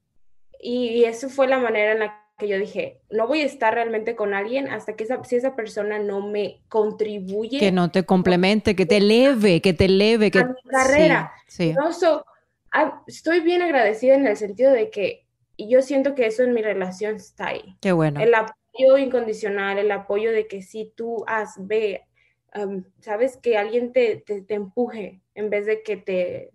[0.61, 3.75] y, y eso fue la manera en la que yo dije, no voy a estar
[3.75, 8.05] realmente con alguien hasta que esa, si esa persona no me contribuye Que no te
[8.05, 11.33] complemente, que te eleve, que te eleve, que a mi carrera.
[11.49, 11.71] Sí.
[11.71, 11.75] sí.
[11.75, 12.25] No, so,
[12.73, 15.27] ah, estoy bien agradecida en el sentido de que
[15.67, 17.77] yo siento que eso en mi relación está ahí.
[17.81, 18.21] Qué bueno.
[18.21, 22.03] El apoyo incondicional, el apoyo de que si tú haz, ve,
[22.55, 26.53] um, sabes, que alguien te, te, te empuje en vez de que te...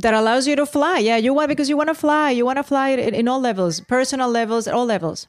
[0.00, 1.00] That allows you to fly.
[1.00, 2.32] Yeah, you want because you want to fly.
[2.32, 5.28] You want to fly in, in all levels, personal levels, all levels.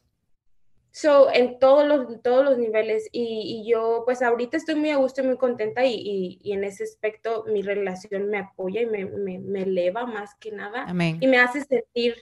[0.91, 3.09] So, en todos los, todos los niveles.
[3.11, 6.53] Y, y yo, pues ahorita estoy muy a gusto y muy contenta y, y, y
[6.53, 10.86] en ese aspecto mi relación me apoya y me, me, me eleva más que nada.
[10.88, 11.18] Amén.
[11.20, 12.16] y me hace sentir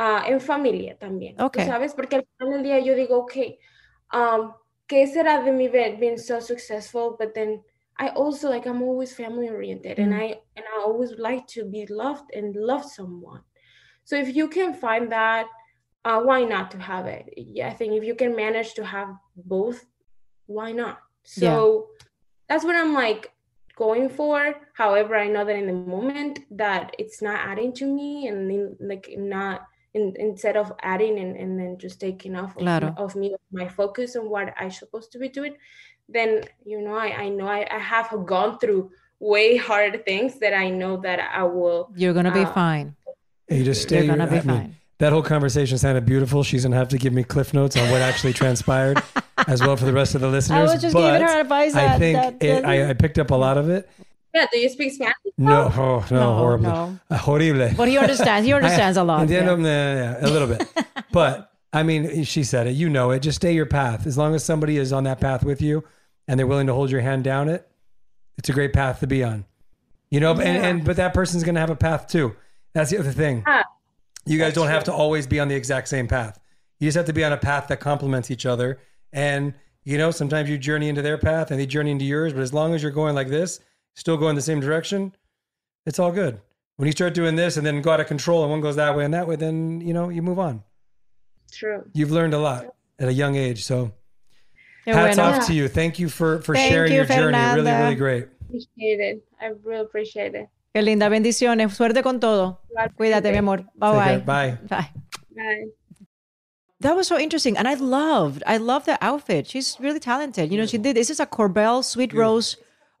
[0.00, 1.58] ah, en familia también, ¿tú Ok.
[1.66, 1.92] ¿sabes?
[1.92, 3.34] Porque al final del día yo digo, ok,
[4.14, 4.52] um,
[4.86, 7.62] ¿qué será de be- being so successful, but then
[7.98, 10.20] I also like I'm always family oriented and Mm.
[10.22, 13.42] I and I always like to be loved and love someone.
[14.04, 15.46] So if you can find that,
[16.04, 17.34] uh, why not to have it?
[17.36, 19.84] Yeah, I think if you can manage to have both,
[20.46, 20.98] why not?
[21.36, 21.56] Yeah.
[21.56, 21.88] So
[22.48, 23.32] that's what I'm like
[23.74, 24.54] going for.
[24.74, 28.76] However, I know that in the moment that it's not adding to me and in,
[28.80, 29.66] like not
[29.98, 32.88] in, instead of adding and, and then just taking off of, Claro.
[33.04, 33.28] of me
[33.60, 35.54] my focus on what I'm supposed to be doing,
[36.08, 36.30] then
[36.64, 38.82] you know I, I know I, I have gone through
[39.20, 42.86] way harder things that I know that I will You're gonna be uh, fine.
[43.48, 44.04] You just stay.
[44.04, 44.76] You're gonna be I mean, fine.
[44.98, 46.42] that whole conversation sounded beautiful.
[46.42, 49.02] She's gonna have to give me cliff notes on what actually transpired,
[49.46, 50.70] as well for the rest of the listeners.
[50.70, 53.30] I was just giving her advice I that- think that- it, I, I picked up
[53.30, 53.88] a lot of it.
[54.34, 55.14] Yeah, do you speak Spanish?
[55.36, 56.98] No, oh, no, No, horrible, no.
[57.10, 57.70] Uh, horrible.
[57.76, 58.46] But he understands.
[58.46, 59.26] He understands a lot.
[59.26, 60.18] Entiendo, yeah.
[60.20, 60.68] yeah, a little bit.
[61.12, 62.72] but I mean, she said it.
[62.72, 63.20] You know it.
[63.20, 64.06] Just stay your path.
[64.06, 65.84] As long as somebody is on that path with you,
[66.26, 67.66] and they're willing to hold your hand down it,
[68.36, 69.44] it's a great path to be on.
[70.10, 72.36] You know, and, and but that person's gonna have a path too.
[72.74, 73.42] That's the other thing.
[73.46, 73.64] Ah,
[74.26, 76.38] You guys don't have to always be on the exact same path.
[76.80, 78.78] You just have to be on a path that complements each other.
[79.12, 79.54] And
[79.84, 82.32] you know, sometimes you journey into their path and they journey into yours.
[82.32, 83.60] But as long as you're going like this,
[83.98, 85.14] still going the same direction,
[85.84, 86.40] it's all good.
[86.76, 88.96] When you start doing this and then go out of control and one goes that
[88.96, 90.62] way and that way, then you know you move on.
[91.50, 91.82] true.
[91.92, 93.64] You've learned a lot at a young age.
[93.64, 93.92] So
[94.86, 95.36] Qué hats bueno.
[95.38, 95.68] off to you.
[95.68, 97.38] Thank you for for Thank sharing you, your journey.
[97.54, 98.28] Really, really great.
[98.48, 99.24] Appreciate it.
[99.40, 100.48] I really appreciate it.
[100.74, 101.08] Qué linda.
[101.10, 101.74] Bendiciones.
[101.74, 102.58] Suerte con todo.
[102.96, 103.64] Cuídate, mi amor.
[103.74, 104.18] Bye bye.
[104.18, 104.58] Bye.
[104.68, 104.90] Bye.
[105.34, 105.64] Bye.
[106.80, 109.48] That was so interesting, and I loved, I loved the outfit.
[109.48, 110.52] She's really talented.
[110.52, 110.94] You know, she did.
[110.94, 112.56] This is a Korbel Sweet Rose.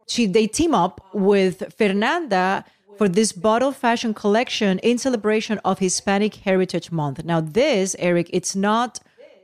[0.08, 2.64] She they team up with Fernanda
[2.96, 7.24] for this bottle fashion collection in celebration of Hispanic Heritage Month.
[7.24, 8.98] Now, this Eric, it's not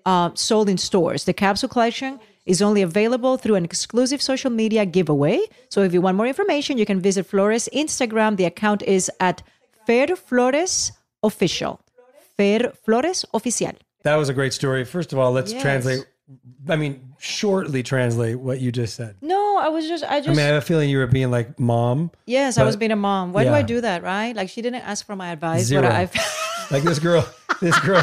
[0.05, 1.25] uh, sold in stores.
[1.25, 5.39] The capsule collection is only available through an exclusive social media giveaway.
[5.69, 8.37] So, if you want more information, you can visit Flores Instagram.
[8.37, 9.43] The account is at
[9.87, 10.93] Fair Flores
[11.23, 11.81] Official.
[12.37, 13.75] Fair Flores Oficial.
[14.03, 14.85] That was a great story.
[14.85, 15.63] First of all, let's Yes.
[15.63, 16.07] translate.
[16.69, 19.17] I mean, shortly translate what you just said.
[19.21, 21.31] No, I was just, I I just, mean, I have a feeling you were being
[21.31, 22.11] like mom.
[22.27, 23.33] yes, I was being a mom.
[23.35, 24.35] Why do I do that, right?
[24.35, 25.83] Like she didn't ask for my advice, Zero.
[25.83, 26.09] but I,
[26.71, 27.29] Like this girl,
[27.61, 28.03] this girl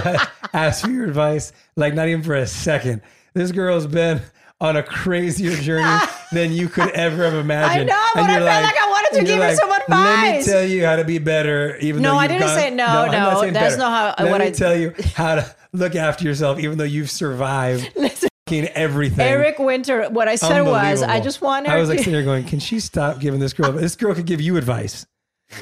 [0.53, 3.01] asked for your advice, like not even for a second.
[3.33, 4.21] This girl's been
[4.59, 7.89] on a crazier journey than you could ever have imagined.
[7.89, 9.89] I know, but I felt like I wanted to and give her some advice.
[9.89, 12.55] Let me advice." tell you how to be better, even No, though I didn't gone-
[12.55, 13.77] say- no, not no, that's better.
[13.77, 16.83] not how- Let what me I- tell you how to look after yourself, even though
[16.83, 17.87] you've survived
[18.47, 19.19] fucking everything.
[19.25, 22.23] Eric Winter, what I said was, I just want her I was like sitting there
[22.23, 23.71] going, "Can she stop giving this girl?
[23.71, 25.05] This girl could give you advice."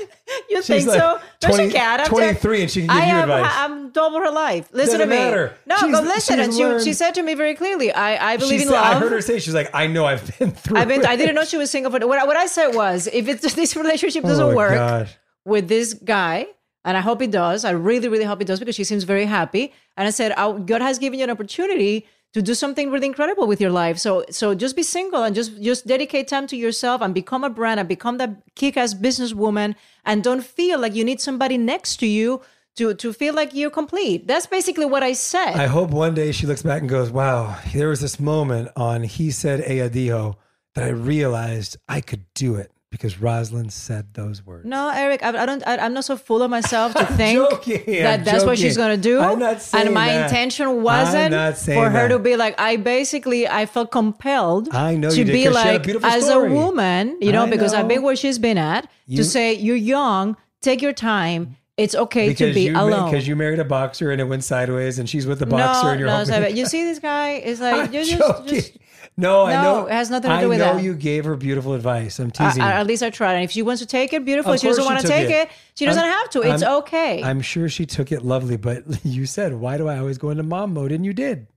[0.49, 1.19] you She's think like so?
[1.41, 2.01] No, 20 she can't.
[2.01, 3.51] I'm 23 and she can give I you am, advice.
[3.55, 4.69] I'm double her life.
[4.71, 5.15] Listen Doesn't to me.
[5.15, 5.55] matter.
[5.65, 6.39] No, She's- go listen.
[6.39, 8.75] And she, learned- she said to me very clearly, I, I She believe in said-
[8.75, 11.15] I heard her say, "She's like, I know I've been through." I've been, it." I
[11.15, 13.75] didn't know she was single, but what, I- what I said was, if it's, this
[13.75, 15.17] relationship oh doesn't Oh, work gosh.
[15.43, 16.45] with this guy,
[16.89, 19.25] and I hope it does, I really, really hope it does because she seems very
[19.25, 19.71] happy.
[19.95, 23.45] And I said, oh, God has given you an opportunity to do something really incredible
[23.45, 23.99] with your life.
[23.99, 27.49] So, so just be single and just, just dedicate time to yourself and become a
[27.51, 29.75] brand and become that kick-ass businesswoman.
[30.03, 32.41] And don't feel like you need somebody next to you
[32.77, 34.25] to, to feel like you're complete.
[34.25, 35.57] That's basically what I said.
[35.57, 39.03] I hope one day she looks back and goes, "Wow, there was this moment on
[39.03, 40.37] He Said Ella Dijo
[40.73, 45.29] that I realized I could do it because Roselyn said those words." No, Eric, I,
[45.29, 45.61] I don't.
[45.67, 48.77] I, I'm not so full of myself to think joking, that I'm that's what she's
[48.77, 49.19] gonna do.
[49.19, 50.25] I'm not saying and my that.
[50.29, 52.07] intention wasn't for her that.
[52.09, 52.59] to be like.
[52.59, 54.73] I basically I felt compelled.
[54.73, 56.51] I know to be had a like as story.
[56.51, 58.89] a woman, you know, I because I've been where she's been at.
[59.07, 61.55] You- to say you're young, take your time.
[61.77, 63.09] It's okay to be you alone.
[63.09, 65.89] because you married a boxer and it went sideways, and she's with the boxer, no,
[65.91, 68.47] and you're no, hoping- you see this guy is like I'm you're just, joking.
[68.55, 68.77] just
[69.19, 70.83] no, I know it has nothing to I do with know that.
[70.83, 72.19] you gave her beautiful advice.
[72.19, 72.61] I'm teasing.
[72.61, 72.79] I- you.
[72.81, 73.33] at least I tried.
[73.35, 74.51] And if she wants to take it, beautiful.
[74.51, 75.49] Of If she doesn't course want to took take it.
[75.75, 76.41] she doesn't I'm- have to.
[76.41, 77.23] It's I'm- okay.
[77.23, 80.43] I'm sure she took it lovely, but you said, "Why do I always go into
[80.43, 81.47] mom mode?" And you did.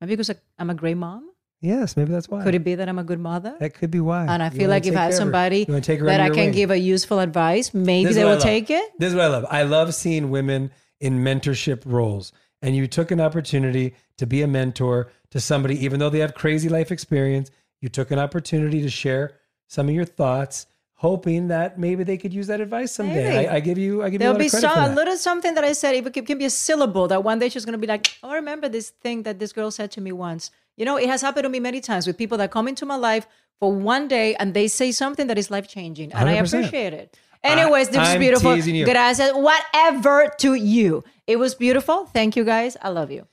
[0.00, 1.30] Maybe because I'm a great mom.
[1.60, 2.42] Yes, maybe that's why.
[2.44, 3.56] Could it be that I'm a good mother?
[3.58, 4.26] That could be why.
[4.26, 5.16] And I You feel wanna like if take I have care of her.
[5.24, 6.52] somebody You wanna take her that under I your can wing.
[6.52, 8.42] give a useful advice, maybe This is they what I will love.
[8.44, 8.92] take it.
[8.98, 9.46] This is what I love.
[9.50, 12.32] I love seeing women in mentorship roles.
[12.60, 16.34] And you took an opportunity to be a mentor to somebody, even though they have
[16.34, 17.50] crazy life experience.
[17.80, 19.36] You took an opportunity to share
[19.66, 23.48] some of your thoughts, hoping that maybe they could use that advice someday.
[23.48, 24.94] I, I give you, I give you a There'll lot be of some, for a
[24.94, 25.94] little something that I said.
[25.94, 28.36] It can, be a syllable that one day she's going to be like, oh, I
[28.36, 30.50] remember this thing that this girl said to me once.
[30.76, 32.96] You know, it has happened to me many times with people that come into my
[32.96, 33.26] life
[33.60, 36.12] for one day and they say something that is life changing.
[36.12, 36.46] And I 100%.
[36.46, 37.18] appreciate it.
[37.42, 38.56] Anyways, this is beautiful.
[38.84, 39.32] Gracias.
[39.34, 41.04] Whatever to you.
[41.26, 42.06] It was beautiful.
[42.06, 42.76] Thank you guys.
[42.80, 43.26] I love you.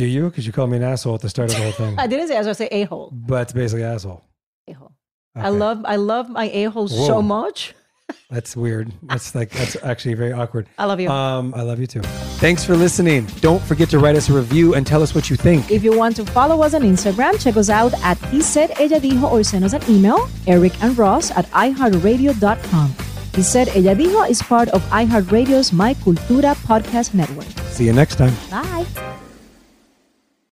[0.00, 0.30] Do you?
[0.30, 1.98] Because you called me an asshole at the start of the whole thing.
[1.98, 2.52] I didn't say, asshole.
[2.52, 3.10] I say, a hole.
[3.12, 4.24] but it's basically asshole.
[4.66, 4.92] a-hole.
[5.34, 7.74] I love I love my a-hole so much.
[8.30, 8.90] That's weird.
[9.02, 10.68] That's like that's actually very awkward.
[10.78, 11.10] I love you.
[11.10, 12.00] Um, I love you too.
[12.40, 13.26] Thanks for listening.
[13.42, 15.70] Don't forget to write us a review and tell us what you think.
[15.70, 19.00] If you want to follow us on Instagram, check us out at He Said Ella
[19.00, 22.94] Dijo or send us an email, Eric and Ross at iHeartRadio.com.
[23.34, 27.46] He Said Ella Dijo is part of iHeartRadio's My Cultura podcast network.
[27.68, 28.34] See you next time.
[28.50, 29.09] Bye.